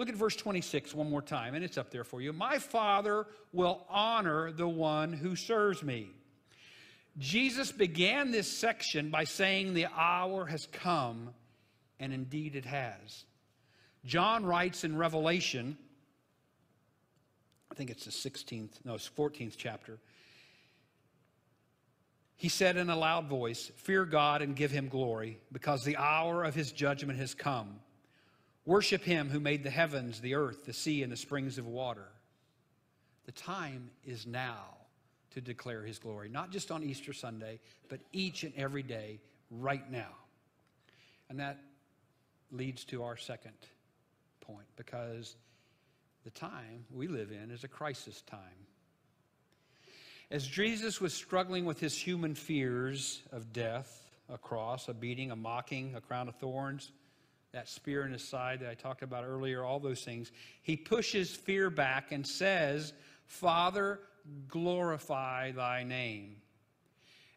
Look 0.00 0.08
at 0.08 0.14
verse 0.14 0.34
26 0.34 0.94
one 0.94 1.10
more 1.10 1.20
time, 1.20 1.54
and 1.54 1.62
it's 1.62 1.76
up 1.76 1.90
there 1.90 2.04
for 2.04 2.22
you. 2.22 2.32
My 2.32 2.58
Father 2.58 3.26
will 3.52 3.84
honor 3.90 4.50
the 4.50 4.66
one 4.66 5.12
who 5.12 5.36
serves 5.36 5.82
me. 5.82 6.08
Jesus 7.18 7.70
began 7.70 8.30
this 8.30 8.50
section 8.50 9.10
by 9.10 9.24
saying, 9.24 9.74
The 9.74 9.88
hour 9.94 10.46
has 10.46 10.66
come, 10.72 11.34
and 11.98 12.14
indeed 12.14 12.56
it 12.56 12.64
has. 12.64 13.26
John 14.06 14.46
writes 14.46 14.84
in 14.84 14.96
Revelation, 14.96 15.76
I 17.70 17.74
think 17.74 17.90
it's 17.90 18.06
the 18.06 18.10
16th, 18.10 18.82
no, 18.86 18.94
it's 18.94 19.06
14th 19.06 19.56
chapter. 19.58 19.98
He 22.40 22.48
said 22.48 22.78
in 22.78 22.88
a 22.88 22.96
loud 22.96 23.26
voice, 23.26 23.70
Fear 23.76 24.06
God 24.06 24.40
and 24.40 24.56
give 24.56 24.70
him 24.70 24.88
glory, 24.88 25.38
because 25.52 25.84
the 25.84 25.98
hour 25.98 26.42
of 26.42 26.54
his 26.54 26.72
judgment 26.72 27.18
has 27.18 27.34
come. 27.34 27.80
Worship 28.64 29.04
him 29.04 29.28
who 29.28 29.38
made 29.38 29.62
the 29.62 29.68
heavens, 29.68 30.22
the 30.22 30.36
earth, 30.36 30.64
the 30.64 30.72
sea, 30.72 31.02
and 31.02 31.12
the 31.12 31.18
springs 31.18 31.58
of 31.58 31.66
water. 31.66 32.08
The 33.26 33.32
time 33.32 33.90
is 34.06 34.26
now 34.26 34.74
to 35.32 35.42
declare 35.42 35.82
his 35.82 35.98
glory, 35.98 36.30
not 36.30 36.50
just 36.50 36.70
on 36.70 36.82
Easter 36.82 37.12
Sunday, 37.12 37.60
but 37.90 38.00
each 38.10 38.42
and 38.42 38.54
every 38.56 38.82
day, 38.82 39.20
right 39.50 39.90
now. 39.92 40.14
And 41.28 41.38
that 41.40 41.58
leads 42.50 42.86
to 42.86 43.02
our 43.02 43.18
second 43.18 43.52
point, 44.40 44.66
because 44.76 45.36
the 46.24 46.30
time 46.30 46.86
we 46.90 47.06
live 47.06 47.32
in 47.32 47.50
is 47.50 47.64
a 47.64 47.68
crisis 47.68 48.22
time. 48.22 48.66
As 50.30 50.46
Jesus 50.46 51.00
was 51.00 51.12
struggling 51.12 51.64
with 51.64 51.80
his 51.80 51.96
human 51.98 52.36
fears 52.36 53.20
of 53.32 53.52
death, 53.52 54.08
a 54.32 54.38
cross, 54.38 54.88
a 54.88 54.94
beating, 54.94 55.32
a 55.32 55.36
mocking, 55.36 55.94
a 55.96 56.00
crown 56.00 56.28
of 56.28 56.36
thorns, 56.36 56.92
that 57.52 57.68
spear 57.68 58.06
in 58.06 58.12
his 58.12 58.22
side 58.22 58.60
that 58.60 58.70
I 58.70 58.74
talked 58.74 59.02
about 59.02 59.24
earlier, 59.24 59.64
all 59.64 59.80
those 59.80 60.04
things, 60.04 60.30
he 60.62 60.76
pushes 60.76 61.34
fear 61.34 61.68
back 61.68 62.12
and 62.12 62.24
says, 62.24 62.92
Father, 63.26 63.98
glorify 64.46 65.50
thy 65.50 65.82
name. 65.82 66.36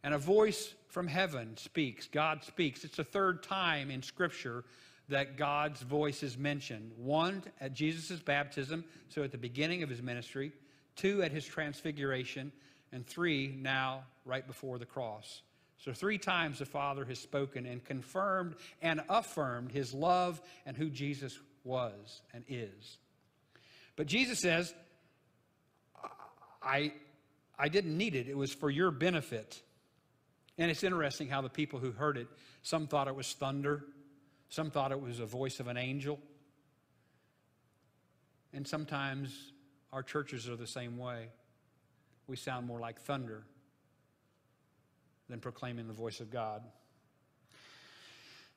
And 0.04 0.14
a 0.14 0.20
voice 0.20 0.76
from 0.90 1.08
heaven 1.08 1.58
speaks. 1.58 2.08
God 2.08 2.44
speaks. 2.44 2.84
It's 2.84 2.98
the 2.98 3.04
third 3.04 3.42
time 3.42 3.90
in 3.90 4.04
Scripture 4.04 4.66
that 5.10 5.36
God's 5.36 5.82
voice 5.82 6.22
is 6.22 6.38
mentioned. 6.38 6.92
One 6.96 7.42
at 7.60 7.74
Jesus' 7.74 8.20
baptism, 8.20 8.86
so 9.10 9.24
at 9.24 9.32
the 9.32 9.38
beginning 9.40 9.82
of 9.82 9.90
his 9.90 10.04
ministry, 10.04 10.52
two 10.96 11.24
at 11.24 11.32
his 11.32 11.44
transfiguration, 11.44 12.52
and 12.94 13.06
three 13.06 13.48
now 13.60 14.04
right 14.24 14.46
before 14.46 14.78
the 14.78 14.86
cross. 14.86 15.42
So, 15.80 15.92
three 15.92 16.18
times 16.18 16.60
the 16.60 16.66
Father 16.66 17.04
has 17.06 17.20
spoken 17.20 17.66
and 17.66 17.84
confirmed 17.84 18.56
and 18.82 19.02
affirmed 19.10 19.72
his 19.72 19.94
love 19.94 20.40
and 20.66 20.78
who 20.78 20.90
Jesus 20.90 21.38
was 21.66 22.22
and 22.34 22.46
is. 22.48 22.98
But 23.98 24.08
Jesus 24.08 24.40
says, 24.40 24.74
I, 26.62 26.94
I 27.60 27.68
didn't 27.68 27.98
need 27.98 28.16
it, 28.16 28.30
it 28.30 28.38
was 28.38 28.54
for 28.54 28.70
your 28.70 28.92
benefit. 28.92 29.62
And 30.58 30.70
it's 30.70 30.84
interesting 30.84 31.28
how 31.28 31.42
the 31.42 31.50
people 31.50 31.80
who 31.80 31.92
heard 31.92 32.16
it, 32.16 32.28
some 32.62 32.88
thought 32.88 33.08
it 33.08 33.16
was 33.16 33.34
thunder, 33.34 33.84
some 34.50 34.70
thought 34.70 34.92
it 34.92 35.02
was 35.02 35.20
a 35.20 35.26
voice 35.26 35.60
of 35.60 35.68
an 35.68 35.78
angel. 35.78 36.20
And 38.54 38.68
sometimes 38.68 39.52
our 39.92 40.04
churches 40.04 40.48
are 40.48 40.56
the 40.56 40.68
same 40.68 40.98
way 41.00 41.30
we 42.28 42.36
sound 42.36 42.68
more 42.68 42.80
like 42.80 43.00
thunder 43.02 43.44
than 45.30 45.40
proclaiming 45.40 45.88
the 45.88 45.94
voice 45.94 46.20
of 46.20 46.32
God. 46.32 46.64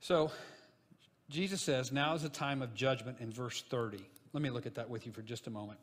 So, 0.01 0.31
Jesus 1.31 1.61
says, 1.61 1.91
Now 1.91 2.15
is 2.15 2.23
the 2.23 2.29
time 2.29 2.63
of 2.63 2.75
judgment 2.75 3.19
in 3.21 3.33
verse 3.33 3.63
30. 3.71 3.99
Let 4.33 4.43
me 4.43 4.51
look 4.51 4.67
at 4.67 4.75
that 4.77 4.89
with 4.91 5.07
you 5.07 5.13
for 5.13 5.23
just 5.23 5.47
a 5.47 5.51
moment. 5.51 5.81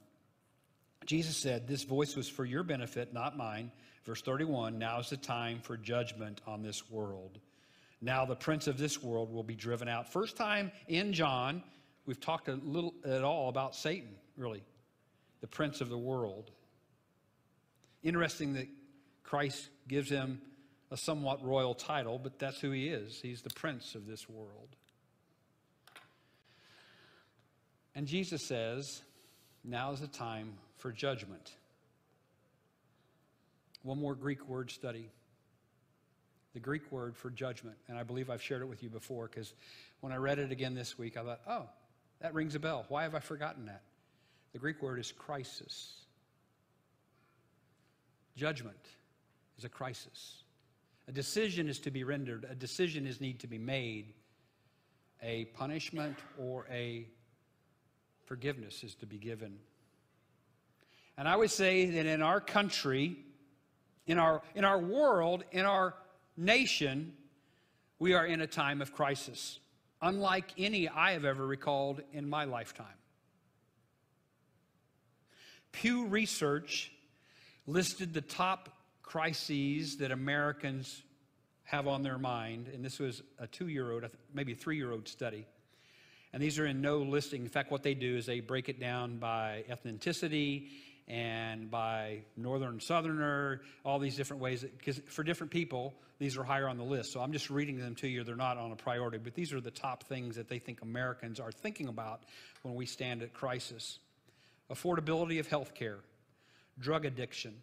Jesus 1.06 1.36
said, 1.38 1.68
This 1.68 1.84
voice 1.84 2.16
was 2.16 2.30
for 2.30 2.46
your 2.46 2.64
benefit, 2.64 3.14
not 3.14 3.38
mine. 3.38 3.72
Verse 4.06 4.22
31 4.22 4.78
Now 4.78 5.00
is 5.00 5.10
the 5.10 5.18
time 5.18 5.60
for 5.62 5.78
judgment 5.78 6.42
on 6.48 6.62
this 6.62 6.90
world. 6.90 7.40
Now 8.02 8.26
the 8.26 8.36
prince 8.36 8.68
of 8.68 8.78
this 8.78 9.02
world 9.02 9.34
will 9.34 9.44
be 9.44 9.56
driven 9.56 9.88
out. 9.88 10.12
First 10.12 10.36
time 10.36 10.72
in 10.88 11.14
John, 11.14 11.64
we've 12.06 12.20
talked 12.20 12.50
a 12.50 12.54
little 12.54 12.94
at 13.06 13.24
all 13.24 13.50
about 13.50 13.76
Satan, 13.76 14.16
really, 14.38 14.62
the 15.42 15.48
prince 15.48 15.82
of 15.82 15.90
the 15.90 15.98
world. 15.98 16.52
Interesting 18.04 18.54
that 18.54 18.68
Christ 19.24 19.70
gives 19.88 20.10
him 20.10 20.42
a 20.92 20.98
somewhat 20.98 21.44
royal 21.44 21.74
title, 21.74 22.20
but 22.20 22.38
that's 22.38 22.60
who 22.60 22.72
he 22.72 22.90
is. 22.90 23.20
He's 23.22 23.42
the 23.42 23.50
prince 23.50 23.96
of 23.96 24.06
this 24.06 24.30
world. 24.30 24.76
And 27.96 28.06
Jesus 28.08 28.46
says, 28.48 29.02
now 29.64 29.92
is 29.92 30.02
the 30.02 30.08
time 30.08 30.54
for 30.78 30.92
judgment. 30.92 31.54
One 33.84 34.00
more 34.00 34.16
Greek 34.16 34.48
word 34.48 34.72
study. 34.72 35.10
The 36.54 36.60
Greek 36.60 36.92
word 36.92 37.16
for 37.16 37.30
judgment. 37.30 37.78
And 37.88 37.98
I 37.98 38.04
believe 38.04 38.30
I've 38.30 38.42
shared 38.42 38.62
it 38.62 38.66
with 38.66 38.84
you 38.84 38.90
before 38.90 39.28
because 39.28 39.54
when 40.02 40.12
I 40.12 40.18
read 40.18 40.40
it 40.40 40.52
again 40.52 40.76
this 40.76 40.98
week, 40.98 41.18
I 41.18 41.24
thought, 41.24 41.42
oh, 41.48 41.66
that 42.22 42.34
rings 42.34 42.56
a 42.56 42.60
bell. 42.60 42.86
Why 42.90 43.04
have 43.04 43.16
I 43.16 43.20
forgotten 43.20 43.66
that? 43.66 43.82
The 44.54 44.60
Greek 44.60 44.82
word 44.82 45.00
is 45.00 45.12
crisis. 45.12 45.94
Judgment 48.36 48.88
is 49.58 49.64
a 49.64 49.70
crisis. 49.70 50.44
A 51.08 51.12
decision 51.12 51.68
is 51.68 51.80
to 51.80 51.92
be 51.92 52.04
rendered, 52.04 52.46
a 52.50 52.56
decision 52.56 53.06
is 53.06 53.20
need 53.22 53.40
to 53.40 53.48
be 53.48 53.58
made. 53.58 54.14
A 55.22 55.46
punishment 55.46 56.18
or 56.38 56.66
a 56.70 57.08
forgiveness 58.26 58.84
is 58.84 58.96
to 58.96 59.06
be 59.06 59.18
given. 59.18 59.58
And 61.18 61.28
I 61.28 61.36
would 61.36 61.52
say 61.52 61.86
that 61.86 62.06
in 62.06 62.22
our 62.22 62.42
country, 62.42 63.16
in 64.08 64.18
our, 64.18 64.42
in 64.56 64.66
our 64.66 64.80
world, 64.80 65.44
in 65.52 65.66
our 65.66 65.94
nation, 66.36 67.14
we 68.00 68.14
are 68.14 68.26
in 68.26 68.42
a 68.42 68.48
time 68.48 68.82
of 68.82 68.94
crisis, 68.94 69.60
unlike 70.02 70.52
any 70.58 70.90
I 70.90 71.12
have 71.12 71.24
ever 71.24 71.46
recalled 71.46 72.02
in 72.12 72.28
my 72.28 72.44
lifetime. 72.44 72.88
Pew 75.72 76.08
Research 76.08 76.92
listed 77.68 78.14
the 78.14 78.22
top 78.22 78.70
crises 79.02 79.98
that 79.98 80.12
Americans 80.12 81.02
have 81.64 81.88
on 81.88 82.04
their 82.04 82.18
mind, 82.18 82.68
and 82.74 82.84
this 82.84 83.00
was 83.00 83.22
a 83.40 83.48
two 83.48 83.68
year 83.68 83.92
old, 83.92 84.06
maybe 84.34 84.54
three 84.54 84.78
year 84.78 84.92
old 84.92 85.08
study. 85.08 85.46
And 86.34 86.42
these 86.42 86.58
are 86.58 86.66
in 86.66 86.82
no 86.82 86.98
listing. 86.98 87.44
In 87.44 87.50
fact, 87.50 87.72
what 87.72 87.84
they 87.84 87.94
do 87.94 88.18
is 88.18 88.26
they 88.26 88.40
break 88.40 88.68
it 88.68 88.80
down 88.80 89.18
by 89.18 89.66
ethnicity 89.70 90.70
and 91.08 91.70
by 91.70 92.22
northern 92.36 92.80
southerner, 92.80 93.62
all 93.86 94.00
these 94.00 94.16
different 94.16 94.42
ways. 94.42 94.64
Because 94.64 95.00
for 95.10 95.24
different 95.24 95.52
people, 95.52 95.94
these 96.18 96.38
are 96.38 96.44
higher 96.44 96.68
on 96.68 96.78
the 96.78 96.84
list. 96.84 97.12
So 97.12 97.22
I'm 97.22 97.34
just 97.34 97.52
reading 97.52 97.78
them 97.78 97.94
to 97.96 98.08
you. 98.08 98.24
They're 98.24 98.36
not 98.36 98.58
on 98.58 98.72
a 98.72 98.76
priority, 98.76 99.20
but 99.20 99.36
these 99.36 99.54
are 99.54 99.62
the 99.62 99.72
top 99.72 100.06
things 100.06 100.36
that 100.38 100.50
they 100.50 100.58
think 100.58 100.82
Americans 100.82 101.40
are 101.40 101.52
thinking 101.52 101.88
about 101.88 102.24
when 102.64 102.74
we 102.74 102.88
stand 102.88 103.22
at 103.22 103.34
crisis 103.34 104.00
affordability 104.72 105.40
of 105.40 105.48
health 105.48 105.76
care 105.76 106.00
drug 106.80 107.06
addiction, 107.06 107.54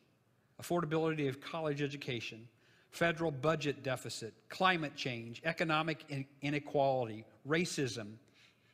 affordability 0.62 1.29
of 1.29 1.40
college 1.40 1.83
education, 1.83 2.49
federal 2.90 3.31
budget 3.31 3.83
deficit, 3.83 4.35
climate 4.49 4.94
change, 4.96 5.40
economic 5.44 6.27
inequality, 6.42 7.25
racism, 7.49 8.14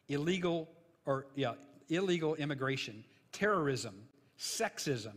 illegal 0.08 0.68
or 1.04 1.26
yeah, 1.34 1.52
illegal 1.88 2.34
immigration, 2.34 3.04
terrorism, 3.32 3.94
sexism, 4.38 5.14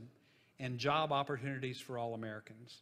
and 0.60 0.78
job 0.78 1.12
opportunities 1.12 1.80
for 1.80 1.98
all 1.98 2.14
Americans. 2.14 2.82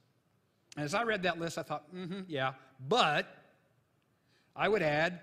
And 0.75 0.83
as 0.83 0.93
I 0.93 1.03
read 1.03 1.23
that 1.23 1.39
list, 1.39 1.57
I 1.57 1.63
thought, 1.63 1.93
mm-hmm, 1.95 2.21
yeah, 2.27 2.53
but 2.87 3.27
I 4.55 4.67
would 4.67 4.81
add 4.81 5.19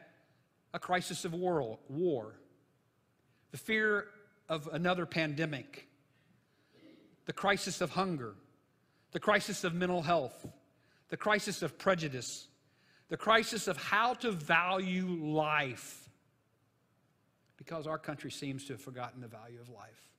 a 0.72 0.79
crisis 0.79 1.24
of 1.24 1.35
war, 1.35 1.79
war, 1.88 2.35
the 3.50 3.59
fear 3.59 4.07
of 4.48 4.68
another 4.72 5.07
pandemic, 5.07 5.88
the 7.27 7.33
crisis 7.33 7.81
of 7.81 7.91
hunger, 7.91 8.35
the 9.13 9.21
crisis 9.21 9.65
of 9.65 9.75
mental 9.75 10.03
health, 10.03 10.47
the 11.09 11.17
crisis 11.17 11.63
of 11.63 11.79
prejudice, 11.79 12.49
the 13.09 13.17
crisis 13.17 13.69
of 13.69 13.77
how 13.77 14.15
to 14.15 14.33
value 14.33 15.07
life, 15.07 16.09
because 17.57 17.87
our 17.87 17.99
country 17.99 18.31
seems 18.31 18.65
to 18.67 18.73
have 18.75 18.83
forgotten 18.83 19.21
the 19.21 19.29
value 19.29 19.61
of 19.61 19.69
life. 19.69 20.11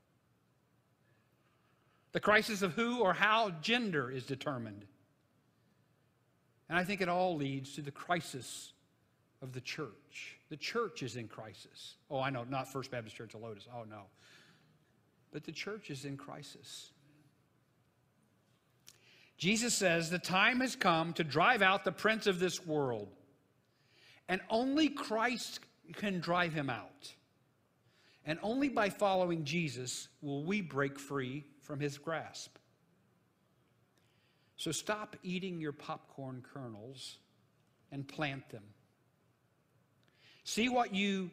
The 2.13 2.19
crisis 2.21 2.61
of 2.61 2.73
who 2.73 3.01
or 3.01 3.13
how 3.13 3.49
gender 3.61 4.09
is 4.09 4.25
determined. 4.25 4.85
And 6.69 6.77
I 6.77 6.83
think 6.83 7.01
it 7.01 7.09
all 7.09 7.35
leads 7.35 7.73
to 7.75 7.81
the 7.81 7.91
crisis 7.91 8.71
of 9.41 9.51
the 9.51 9.61
church. 9.61 10.37
The 10.49 10.57
church 10.57 11.03
is 11.03 11.17
in 11.17 11.27
crisis. 11.27 11.95
Oh, 12.09 12.19
I 12.19 12.29
know, 12.29 12.45
not 12.49 12.71
First 12.71 12.89
Baptist 12.89 13.15
Church 13.15 13.33
of 13.35 13.41
Lotus. 13.41 13.67
Oh, 13.71 13.83
no. 13.83 14.03
But 15.31 15.43
the 15.43 15.51
church 15.51 15.89
is 15.89 16.05
in 16.05 16.15
crisis. 16.15 16.91
Jesus 19.37 19.73
says 19.73 20.09
the 20.09 20.19
time 20.19 20.61
has 20.61 20.75
come 20.75 21.13
to 21.13 21.23
drive 21.23 21.61
out 21.61 21.83
the 21.83 21.91
prince 21.91 22.27
of 22.27 22.39
this 22.39 22.65
world. 22.65 23.09
And 24.27 24.41
only 24.49 24.89
Christ 24.89 25.59
can 25.93 26.19
drive 26.19 26.53
him 26.53 26.69
out. 26.69 27.13
And 28.25 28.39
only 28.41 28.69
by 28.69 28.89
following 28.89 29.43
Jesus 29.43 30.07
will 30.21 30.43
we 30.43 30.61
break 30.61 30.97
free 30.97 31.45
from 31.61 31.79
his 31.79 31.97
grasp. 31.97 32.57
So 34.57 34.71
stop 34.71 35.15
eating 35.21 35.59
your 35.59 35.73
popcorn 35.73 36.43
kernels 36.53 37.17
and 37.91 38.07
plant 38.07 38.49
them. 38.49 38.63
See 40.43 40.69
what 40.69 40.93
you 40.93 41.29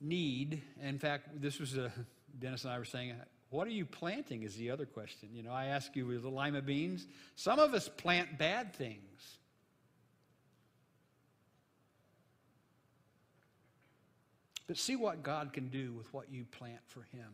need. 0.00 0.62
In 0.82 0.98
fact, 0.98 1.40
this 1.40 1.60
was 1.60 1.78
uh, 1.78 1.82
a, 1.82 1.90
Dennis 2.38 2.64
and 2.64 2.72
I 2.72 2.78
were 2.78 2.84
saying, 2.84 3.14
What 3.52 3.66
are 3.66 3.70
you 3.70 3.84
planting? 3.84 4.44
Is 4.44 4.56
the 4.56 4.70
other 4.70 4.86
question. 4.86 5.28
You 5.34 5.42
know, 5.42 5.52
I 5.52 5.66
ask 5.66 5.94
you 5.94 6.06
with 6.06 6.22
the 6.22 6.30
lima 6.30 6.62
beans. 6.62 7.06
Some 7.36 7.58
of 7.58 7.74
us 7.74 7.86
plant 7.86 8.38
bad 8.38 8.74
things. 8.74 9.36
But 14.66 14.78
see 14.78 14.96
what 14.96 15.22
God 15.22 15.52
can 15.52 15.68
do 15.68 15.92
with 15.92 16.10
what 16.14 16.32
you 16.32 16.46
plant 16.50 16.80
for 16.86 17.02
Him. 17.12 17.28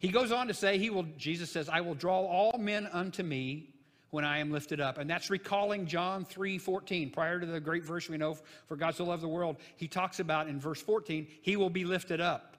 He 0.00 0.08
goes 0.08 0.32
on 0.32 0.48
to 0.48 0.54
say, 0.54 0.78
He 0.78 0.90
will, 0.90 1.06
Jesus 1.16 1.48
says, 1.48 1.68
I 1.68 1.80
will 1.80 1.94
draw 1.94 2.18
all 2.18 2.58
men 2.58 2.88
unto 2.92 3.22
me 3.22 3.68
when 4.10 4.24
I 4.24 4.38
am 4.38 4.50
lifted 4.50 4.80
up. 4.80 4.98
And 4.98 5.08
that's 5.08 5.30
recalling 5.30 5.86
John 5.86 6.24
3 6.24 6.58
14. 6.58 7.10
Prior 7.10 7.38
to 7.38 7.46
the 7.46 7.60
great 7.60 7.84
verse 7.84 8.08
we 8.08 8.16
know, 8.16 8.36
for 8.66 8.74
God 8.74 8.96
so 8.96 9.04
loved 9.04 9.22
the 9.22 9.28
world, 9.28 9.58
he 9.76 9.86
talks 9.86 10.18
about 10.18 10.48
in 10.48 10.58
verse 10.58 10.82
14, 10.82 11.28
He 11.40 11.56
will 11.56 11.70
be 11.70 11.84
lifted 11.84 12.20
up. 12.20 12.51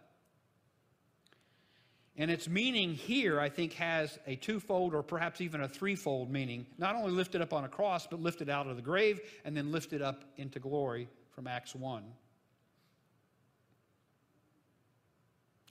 And 2.15 2.29
its 2.29 2.47
meaning 2.47 2.93
here, 2.93 3.39
I 3.39 3.49
think, 3.49 3.73
has 3.73 4.19
a 4.27 4.35
twofold 4.35 4.93
or 4.93 5.01
perhaps 5.01 5.41
even 5.41 5.61
a 5.61 5.67
threefold 5.67 6.29
meaning. 6.29 6.67
Not 6.77 6.95
only 6.95 7.11
lifted 7.11 7.41
up 7.41 7.53
on 7.53 7.63
a 7.63 7.67
cross, 7.67 8.05
but 8.05 8.21
lifted 8.21 8.49
out 8.49 8.67
of 8.67 8.75
the 8.75 8.83
grave 8.83 9.19
and 9.45 9.57
then 9.57 9.71
lifted 9.71 10.01
up 10.01 10.23
into 10.37 10.59
glory 10.59 11.09
from 11.31 11.47
Acts 11.47 11.73
1. 11.73 12.03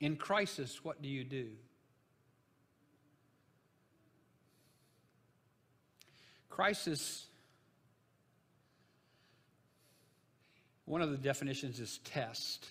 In 0.00 0.16
crisis, 0.16 0.84
what 0.84 1.00
do 1.00 1.08
you 1.08 1.22
do? 1.22 1.50
Crisis, 6.50 7.26
one 10.86 11.00
of 11.02 11.12
the 11.12 11.16
definitions 11.16 11.78
is 11.78 11.98
test. 11.98 12.66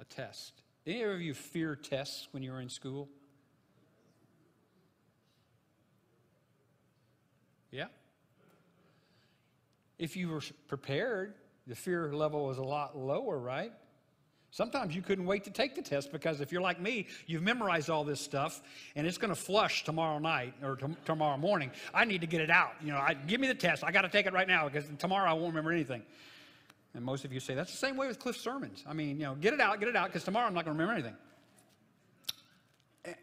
A 0.00 0.04
test. 0.04 0.59
Any 0.86 1.02
of 1.02 1.20
you 1.20 1.34
fear 1.34 1.76
tests 1.76 2.28
when 2.32 2.42
you 2.42 2.52
were 2.52 2.60
in 2.60 2.68
school? 2.68 3.08
Yeah? 7.70 7.86
If 9.98 10.16
you 10.16 10.28
were 10.28 10.42
prepared, 10.66 11.34
the 11.66 11.74
fear 11.76 12.12
level 12.12 12.46
was 12.46 12.58
a 12.58 12.62
lot 12.62 12.96
lower, 12.96 13.38
right? 13.38 13.72
Sometimes 14.52 14.96
you 14.96 15.02
couldn't 15.02 15.26
wait 15.26 15.44
to 15.44 15.50
take 15.50 15.76
the 15.76 15.82
test 15.82 16.10
because 16.10 16.40
if 16.40 16.50
you're 16.50 16.60
like 16.60 16.80
me, 16.80 17.06
you've 17.26 17.42
memorized 17.42 17.88
all 17.88 18.02
this 18.02 18.20
stuff 18.20 18.62
and 18.96 19.06
it's 19.06 19.18
going 19.18 19.32
to 19.32 19.40
flush 19.40 19.84
tomorrow 19.84 20.18
night 20.18 20.54
or 20.62 20.74
t- 20.74 20.86
tomorrow 21.04 21.36
morning. 21.36 21.70
I 21.94 22.04
need 22.04 22.22
to 22.22 22.26
get 22.26 22.40
it 22.40 22.50
out. 22.50 22.72
You 22.82 22.92
know, 22.92 22.98
I, 22.98 23.14
give 23.14 23.40
me 23.40 23.46
the 23.46 23.54
test. 23.54 23.84
I 23.84 23.92
got 23.92 24.02
to 24.02 24.08
take 24.08 24.26
it 24.26 24.32
right 24.32 24.48
now 24.48 24.68
because 24.68 24.84
tomorrow 24.98 25.30
I 25.30 25.34
won't 25.34 25.48
remember 25.48 25.70
anything. 25.70 26.02
And 26.94 27.04
most 27.04 27.24
of 27.24 27.32
you 27.32 27.40
say 27.40 27.54
that's 27.54 27.70
the 27.70 27.78
same 27.78 27.96
way 27.96 28.08
with 28.08 28.18
Cliff's 28.18 28.40
sermons. 28.40 28.84
I 28.86 28.92
mean, 28.92 29.18
you 29.18 29.24
know, 29.24 29.34
get 29.34 29.54
it 29.54 29.60
out, 29.60 29.78
get 29.78 29.88
it 29.88 29.96
out 29.96 30.08
because 30.08 30.24
tomorrow 30.24 30.46
I'm 30.46 30.54
not 30.54 30.64
going 30.64 30.76
to 30.76 30.82
remember 30.82 31.00
anything. 31.00 31.16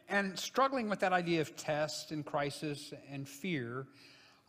And 0.09 0.37
struggling 0.39 0.89
with 0.89 0.99
that 1.01 1.13
idea 1.13 1.41
of 1.41 1.55
test 1.55 2.11
and 2.11 2.25
crisis 2.25 2.93
and 3.11 3.27
fear 3.27 3.87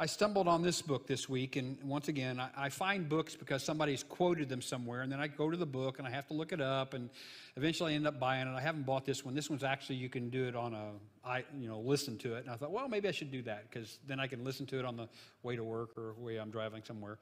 I 0.00 0.06
stumbled 0.06 0.46
on 0.46 0.62
this 0.62 0.80
book 0.80 1.08
this 1.08 1.28
week, 1.28 1.56
and 1.56 1.76
once 1.82 2.06
again, 2.06 2.38
I, 2.38 2.50
I, 2.56 2.68
find 2.68 3.08
books 3.08 3.34
because 3.34 3.64
somebody's 3.64 4.04
quoted 4.04 4.48
them 4.48 4.62
somewhere, 4.62 5.02
and 5.02 5.10
then 5.10 5.18
I 5.18 5.26
go 5.26 5.50
to 5.50 5.56
the 5.56 5.66
book 5.66 5.98
and 5.98 6.06
I 6.06 6.10
have 6.12 6.28
to 6.28 6.34
look 6.34 6.52
it 6.52 6.60
up, 6.60 6.94
and 6.94 7.10
eventually 7.56 7.94
I 7.94 7.96
end 7.96 8.06
up 8.06 8.20
buying 8.20 8.46
it. 8.46 8.54
I 8.54 8.60
haven't 8.60 8.86
bought 8.86 9.04
this 9.04 9.24
one. 9.24 9.34
This 9.34 9.50
one's 9.50 9.64
actually 9.64 9.96
you 9.96 10.08
can 10.08 10.30
do 10.30 10.46
it 10.46 10.54
on 10.54 10.72
a, 10.72 10.92
I 11.28 11.42
you 11.58 11.66
know, 11.66 11.80
listen 11.80 12.16
to 12.18 12.36
it. 12.36 12.44
And 12.44 12.50
I 12.50 12.54
thought, 12.54 12.70
well, 12.70 12.86
maybe 12.86 13.08
I 13.08 13.10
should 13.10 13.32
do 13.32 13.42
that 13.42 13.68
because 13.68 13.98
then 14.06 14.20
I 14.20 14.28
can 14.28 14.44
listen 14.44 14.66
to 14.66 14.78
it 14.78 14.84
on 14.84 14.96
the 14.96 15.08
way 15.42 15.56
to 15.56 15.64
work 15.64 15.98
or 15.98 16.12
way 16.12 16.36
I'm 16.36 16.50
driving 16.50 16.84
somewhere. 16.84 17.18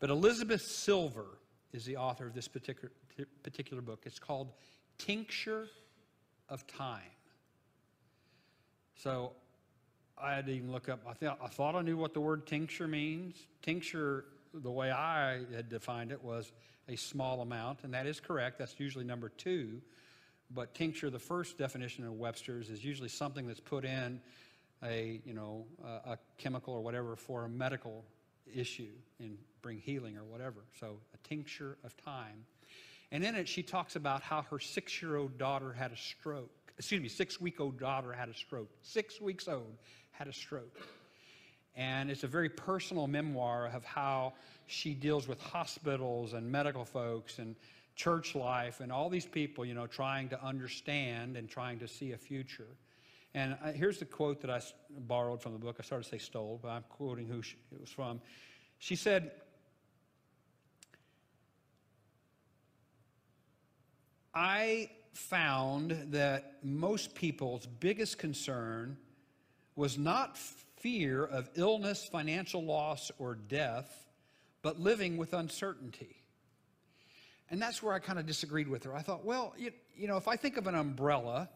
But 0.00 0.10
Elizabeth 0.10 0.62
Silver 0.62 1.26
is 1.72 1.84
the 1.84 1.96
author 1.96 2.26
of 2.26 2.34
this 2.34 2.48
particular 2.48 2.92
particular 3.42 3.82
book. 3.82 4.02
It's 4.04 4.20
called 4.20 4.52
Tincture 4.96 5.66
of 6.48 6.66
Time. 6.66 7.02
So 8.94 9.32
I 10.16 10.34
had 10.34 10.46
to 10.46 10.52
even 10.52 10.72
look 10.72 10.88
up. 10.88 11.00
I, 11.06 11.12
th- 11.14 11.32
I 11.42 11.48
thought 11.48 11.74
I 11.74 11.82
knew 11.82 11.96
what 11.96 12.14
the 12.14 12.20
word 12.20 12.46
tincture 12.46 12.88
means. 12.88 13.36
Tincture, 13.62 14.24
the 14.54 14.70
way 14.70 14.90
I 14.90 15.40
had 15.54 15.68
defined 15.68 16.12
it, 16.12 16.22
was 16.22 16.52
a 16.88 16.96
small 16.96 17.40
amount, 17.40 17.80
and 17.82 17.92
that 17.94 18.06
is 18.06 18.20
correct. 18.20 18.58
That's 18.58 18.78
usually 18.78 19.04
number 19.04 19.28
two. 19.28 19.80
But 20.50 20.74
tincture, 20.74 21.10
the 21.10 21.18
first 21.18 21.58
definition 21.58 22.06
of 22.06 22.14
Webster's, 22.14 22.70
is 22.70 22.84
usually 22.84 23.08
something 23.08 23.46
that's 23.46 23.60
put 23.60 23.84
in 23.84 24.20
a 24.82 25.20
you 25.24 25.34
know 25.34 25.66
a, 25.84 26.12
a 26.12 26.18
chemical 26.38 26.72
or 26.72 26.80
whatever 26.80 27.16
for 27.16 27.44
a 27.44 27.48
medical 27.48 28.04
issue 28.54 28.92
and 29.18 29.36
bring 29.62 29.78
healing 29.78 30.16
or 30.16 30.24
whatever. 30.24 30.60
So 30.78 30.98
a 31.14 31.28
tincture 31.28 31.76
of 31.84 31.96
time. 31.96 32.44
And 33.10 33.24
in 33.24 33.34
it, 33.34 33.48
she 33.48 33.62
talks 33.62 33.96
about 33.96 34.22
how 34.22 34.42
her 34.42 34.58
six-year-old 34.58 35.38
daughter 35.38 35.72
had 35.72 35.92
a 35.92 35.96
stroke. 35.96 36.50
Excuse 36.78 37.00
me, 37.00 37.08
six-week-old 37.08 37.78
daughter 37.78 38.12
had 38.12 38.28
a 38.28 38.34
stroke. 38.34 38.70
Six 38.82 39.20
weeks 39.20 39.48
old 39.48 39.76
had 40.12 40.28
a 40.28 40.32
stroke. 40.32 40.78
And 41.74 42.10
it's 42.10 42.24
a 42.24 42.28
very 42.28 42.48
personal 42.48 43.06
memoir 43.06 43.70
of 43.72 43.84
how 43.84 44.34
she 44.66 44.94
deals 44.94 45.26
with 45.26 45.40
hospitals 45.40 46.34
and 46.34 46.50
medical 46.50 46.84
folks 46.84 47.38
and 47.38 47.56
church 47.96 48.34
life 48.34 48.80
and 48.80 48.92
all 48.92 49.08
these 49.08 49.26
people, 49.26 49.64
you 49.64 49.74
know, 49.74 49.86
trying 49.86 50.28
to 50.28 50.44
understand 50.44 51.36
and 51.36 51.48
trying 51.48 51.78
to 51.78 51.88
see 51.88 52.12
a 52.12 52.18
future. 52.18 52.68
And 53.34 53.56
uh, 53.62 53.72
here's 53.72 53.98
the 53.98 54.04
quote 54.04 54.40
that 54.40 54.50
I 54.50 54.60
borrowed 54.90 55.42
from 55.42 55.52
the 55.52 55.58
book. 55.58 55.76
I 55.78 55.82
started 55.82 56.04
to 56.04 56.10
say 56.10 56.18
stole, 56.18 56.58
but 56.62 56.68
I'm 56.68 56.84
quoting 56.88 57.26
who 57.26 57.40
it 57.40 57.80
was 57.80 57.90
from. 57.90 58.20
She 58.78 58.96
said, 58.96 59.32
I 64.34 64.90
found 65.12 66.12
that 66.12 66.58
most 66.62 67.14
people's 67.14 67.66
biggest 67.66 68.18
concern 68.18 68.96
was 69.74 69.98
not 69.98 70.36
fear 70.36 71.24
of 71.24 71.50
illness, 71.54 72.04
financial 72.04 72.62
loss, 72.62 73.10
or 73.18 73.34
death, 73.34 74.06
but 74.62 74.78
living 74.78 75.16
with 75.16 75.34
uncertainty. 75.34 76.16
And 77.50 77.60
that's 77.60 77.82
where 77.82 77.94
I 77.94 77.98
kind 77.98 78.18
of 78.18 78.26
disagreed 78.26 78.68
with 78.68 78.84
her. 78.84 78.94
I 78.94 79.02
thought, 79.02 79.24
well, 79.24 79.54
you, 79.58 79.72
you 79.96 80.06
know, 80.06 80.16
if 80.16 80.28
I 80.28 80.36
think 80.36 80.56
of 80.56 80.66
an 80.66 80.74
umbrella, 80.74 81.48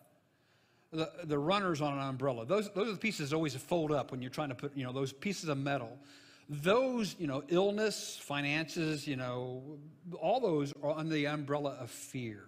the, 0.92 1.10
the 1.24 1.38
runners 1.38 1.80
on 1.80 1.94
an 1.94 2.00
umbrella, 2.00 2.44
those, 2.44 2.70
those 2.74 2.88
are 2.88 2.92
the 2.92 2.98
pieces 2.98 3.30
that 3.30 3.36
always 3.36 3.54
fold 3.54 3.92
up 3.92 4.10
when 4.10 4.20
you're 4.20 4.30
trying 4.30 4.50
to 4.50 4.54
put, 4.54 4.76
you 4.76 4.84
know, 4.84 4.92
those 4.92 5.12
pieces 5.12 5.48
of 5.48 5.58
metal. 5.58 5.96
Those, 6.48 7.16
you 7.18 7.26
know, 7.26 7.42
illness, 7.48 8.18
finances, 8.20 9.06
you 9.06 9.16
know, 9.16 9.62
all 10.20 10.40
those 10.40 10.72
are 10.82 10.90
under 10.90 11.14
the 11.14 11.26
umbrella 11.26 11.76
of 11.80 11.90
fear, 11.90 12.44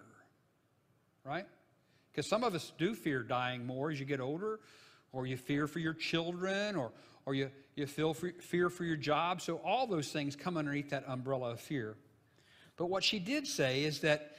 right? 1.24 1.46
Because 2.12 2.28
some 2.28 2.44
of 2.44 2.54
us 2.54 2.72
do 2.76 2.94
fear 2.94 3.22
dying 3.22 3.64
more 3.64 3.90
as 3.90 3.98
you 3.98 4.04
get 4.04 4.20
older 4.20 4.60
or 5.12 5.26
you 5.26 5.36
fear 5.36 5.66
for 5.66 5.78
your 5.78 5.94
children, 5.94 6.74
or, 6.74 6.90
or 7.24 7.34
you, 7.34 7.48
you 7.76 7.86
feel 7.86 8.12
for, 8.12 8.32
fear 8.40 8.68
for 8.68 8.84
your 8.84 8.96
job. 8.96 9.40
So 9.40 9.56
all 9.58 9.86
those 9.86 10.08
things 10.08 10.34
come 10.34 10.56
underneath 10.56 10.90
that 10.90 11.04
umbrella 11.06 11.52
of 11.52 11.60
fear. 11.60 11.94
But 12.76 12.86
what 12.86 13.04
she 13.04 13.20
did 13.20 13.46
say 13.46 13.84
is 13.84 14.00
that 14.00 14.32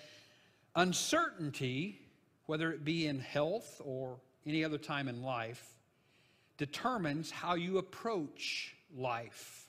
uncertainty, 0.75 2.01
whether 2.45 2.71
it 2.71 2.83
be 2.83 3.07
in 3.07 3.19
health 3.19 3.81
or 3.83 4.17
any 4.45 4.63
other 4.63 4.77
time 4.77 5.07
in 5.07 5.23
life, 5.23 5.63
determines 6.57 7.31
how 7.31 7.55
you 7.55 7.77
approach 7.77 8.75
life. 8.95 9.67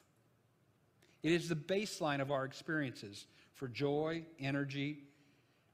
It 1.23 1.33
is 1.33 1.49
the 1.49 1.57
baseline 1.57 2.21
of 2.21 2.31
our 2.31 2.45
experiences 2.45 3.27
for 3.55 3.69
joy, 3.69 4.25
energy, 4.39 4.99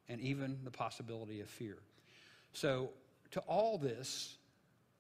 and 0.09 0.21
even 0.21 0.59
the 0.65 0.71
possibility 0.71 1.41
of 1.41 1.49
fear. 1.49 1.79
So, 2.53 2.91
to 3.33 3.41
all 3.41 3.79
this, 3.79 4.37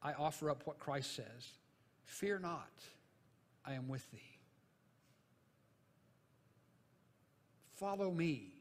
I 0.02 0.14
offer 0.14 0.50
up 0.50 0.66
what 0.66 0.78
Christ 0.78 1.14
says 1.14 1.52
Fear 2.04 2.40
not, 2.40 2.70
I 3.64 3.74
am 3.74 3.88
with 3.88 4.10
thee. 4.10 4.18
Follow 7.74 8.10
me 8.10 8.52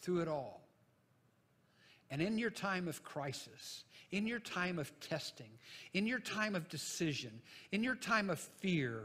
through 0.00 0.20
it 0.20 0.28
all. 0.28 0.62
And 2.10 2.20
in 2.20 2.38
your 2.38 2.50
time 2.50 2.88
of 2.88 3.04
crisis, 3.04 3.84
in 4.10 4.26
your 4.26 4.40
time 4.40 4.78
of 4.78 4.92
testing, 5.00 5.50
in 5.94 6.06
your 6.06 6.18
time 6.18 6.56
of 6.56 6.68
decision, 6.68 7.40
in 7.70 7.84
your 7.84 7.94
time 7.94 8.30
of 8.30 8.38
fear, 8.38 9.04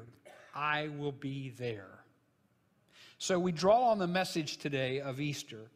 I 0.55 0.89
will 0.97 1.11
be 1.11 1.49
there. 1.49 1.99
So 3.17 3.39
we 3.39 3.51
draw 3.51 3.89
on 3.89 3.99
the 3.99 4.07
message 4.07 4.57
today 4.57 4.99
of 4.99 5.19
Easter 5.19 5.69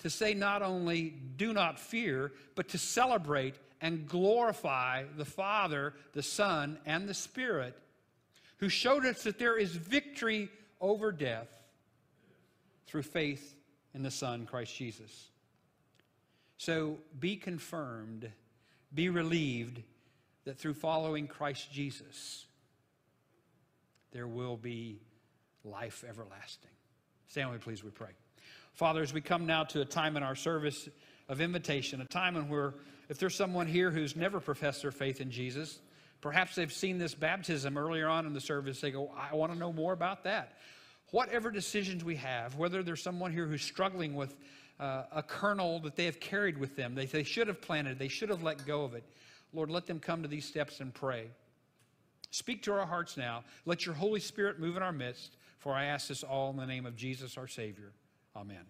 to 0.00 0.10
say 0.10 0.34
not 0.34 0.62
only 0.62 1.14
do 1.36 1.52
not 1.52 1.78
fear, 1.78 2.32
but 2.54 2.68
to 2.68 2.78
celebrate 2.78 3.54
and 3.80 4.06
glorify 4.06 5.04
the 5.16 5.24
Father, 5.24 5.94
the 6.12 6.22
Son, 6.22 6.78
and 6.84 7.08
the 7.08 7.14
Spirit, 7.14 7.76
who 8.58 8.68
showed 8.68 9.04
us 9.04 9.24
that 9.24 9.38
there 9.38 9.58
is 9.58 9.74
victory 9.74 10.50
over 10.80 11.10
death 11.10 11.48
through 12.86 13.02
faith 13.02 13.56
in 13.94 14.02
the 14.02 14.10
Son, 14.10 14.46
Christ 14.46 14.76
Jesus. 14.76 15.30
So 16.56 16.98
be 17.18 17.36
confirmed, 17.36 18.30
be 18.92 19.08
relieved 19.08 19.82
that 20.44 20.58
through 20.58 20.74
following 20.74 21.26
Christ 21.26 21.72
Jesus, 21.72 22.46
there 24.12 24.28
will 24.28 24.56
be 24.56 25.00
life 25.64 26.04
everlasting. 26.08 26.70
Stand 27.28 27.50
with 27.50 27.60
me, 27.60 27.64
please, 27.64 27.82
we 27.82 27.90
pray. 27.90 28.10
Father, 28.74 29.02
as 29.02 29.12
we 29.12 29.20
come 29.20 29.46
now 29.46 29.64
to 29.64 29.80
a 29.80 29.84
time 29.84 30.16
in 30.16 30.22
our 30.22 30.34
service 30.34 30.88
of 31.28 31.40
invitation, 31.40 32.00
a 32.00 32.04
time 32.04 32.34
when 32.34 32.48
we're, 32.48 32.74
if 33.08 33.18
there's 33.18 33.34
someone 33.34 33.66
here 33.66 33.90
who's 33.90 34.14
never 34.14 34.40
professed 34.40 34.82
their 34.82 34.92
faith 34.92 35.20
in 35.20 35.30
Jesus, 35.30 35.78
perhaps 36.20 36.54
they've 36.54 36.72
seen 36.72 36.98
this 36.98 37.14
baptism 37.14 37.78
earlier 37.78 38.08
on 38.08 38.26
in 38.26 38.32
the 38.32 38.40
service, 38.40 38.80
they 38.80 38.90
go, 38.90 39.10
I 39.16 39.34
want 39.34 39.52
to 39.52 39.58
know 39.58 39.72
more 39.72 39.92
about 39.92 40.24
that. 40.24 40.58
Whatever 41.10 41.50
decisions 41.50 42.04
we 42.04 42.16
have, 42.16 42.56
whether 42.56 42.82
there's 42.82 43.02
someone 43.02 43.32
here 43.32 43.46
who's 43.46 43.62
struggling 43.62 44.14
with 44.14 44.36
uh, 44.80 45.04
a 45.12 45.22
kernel 45.22 45.80
that 45.80 45.96
they 45.96 46.04
have 46.04 46.20
carried 46.20 46.58
with 46.58 46.76
them, 46.76 46.94
they, 46.94 47.06
they 47.06 47.22
should 47.22 47.48
have 47.48 47.60
planted, 47.60 47.98
they 47.98 48.08
should 48.08 48.28
have 48.28 48.42
let 48.42 48.66
go 48.66 48.84
of 48.84 48.94
it, 48.94 49.04
Lord, 49.52 49.70
let 49.70 49.86
them 49.86 50.00
come 50.00 50.22
to 50.22 50.28
these 50.28 50.44
steps 50.44 50.80
and 50.80 50.92
pray. 50.92 51.28
Speak 52.30 52.62
to 52.64 52.72
our 52.72 52.86
hearts 52.86 53.16
now. 53.16 53.44
Let 53.64 53.86
your 53.86 53.94
Holy 53.94 54.18
Spirit 54.18 54.58
move 54.58 54.76
in 54.76 54.82
our 54.82 54.92
midst, 54.92 55.36
for 55.60 55.72
I 55.72 55.84
ask 55.84 56.08
this 56.08 56.24
all 56.24 56.50
in 56.50 56.56
the 56.56 56.66
name 56.66 56.84
of 56.84 56.96
Jesus, 56.96 57.38
our 57.38 57.46
Savior. 57.46 57.92
Amen. 58.34 58.64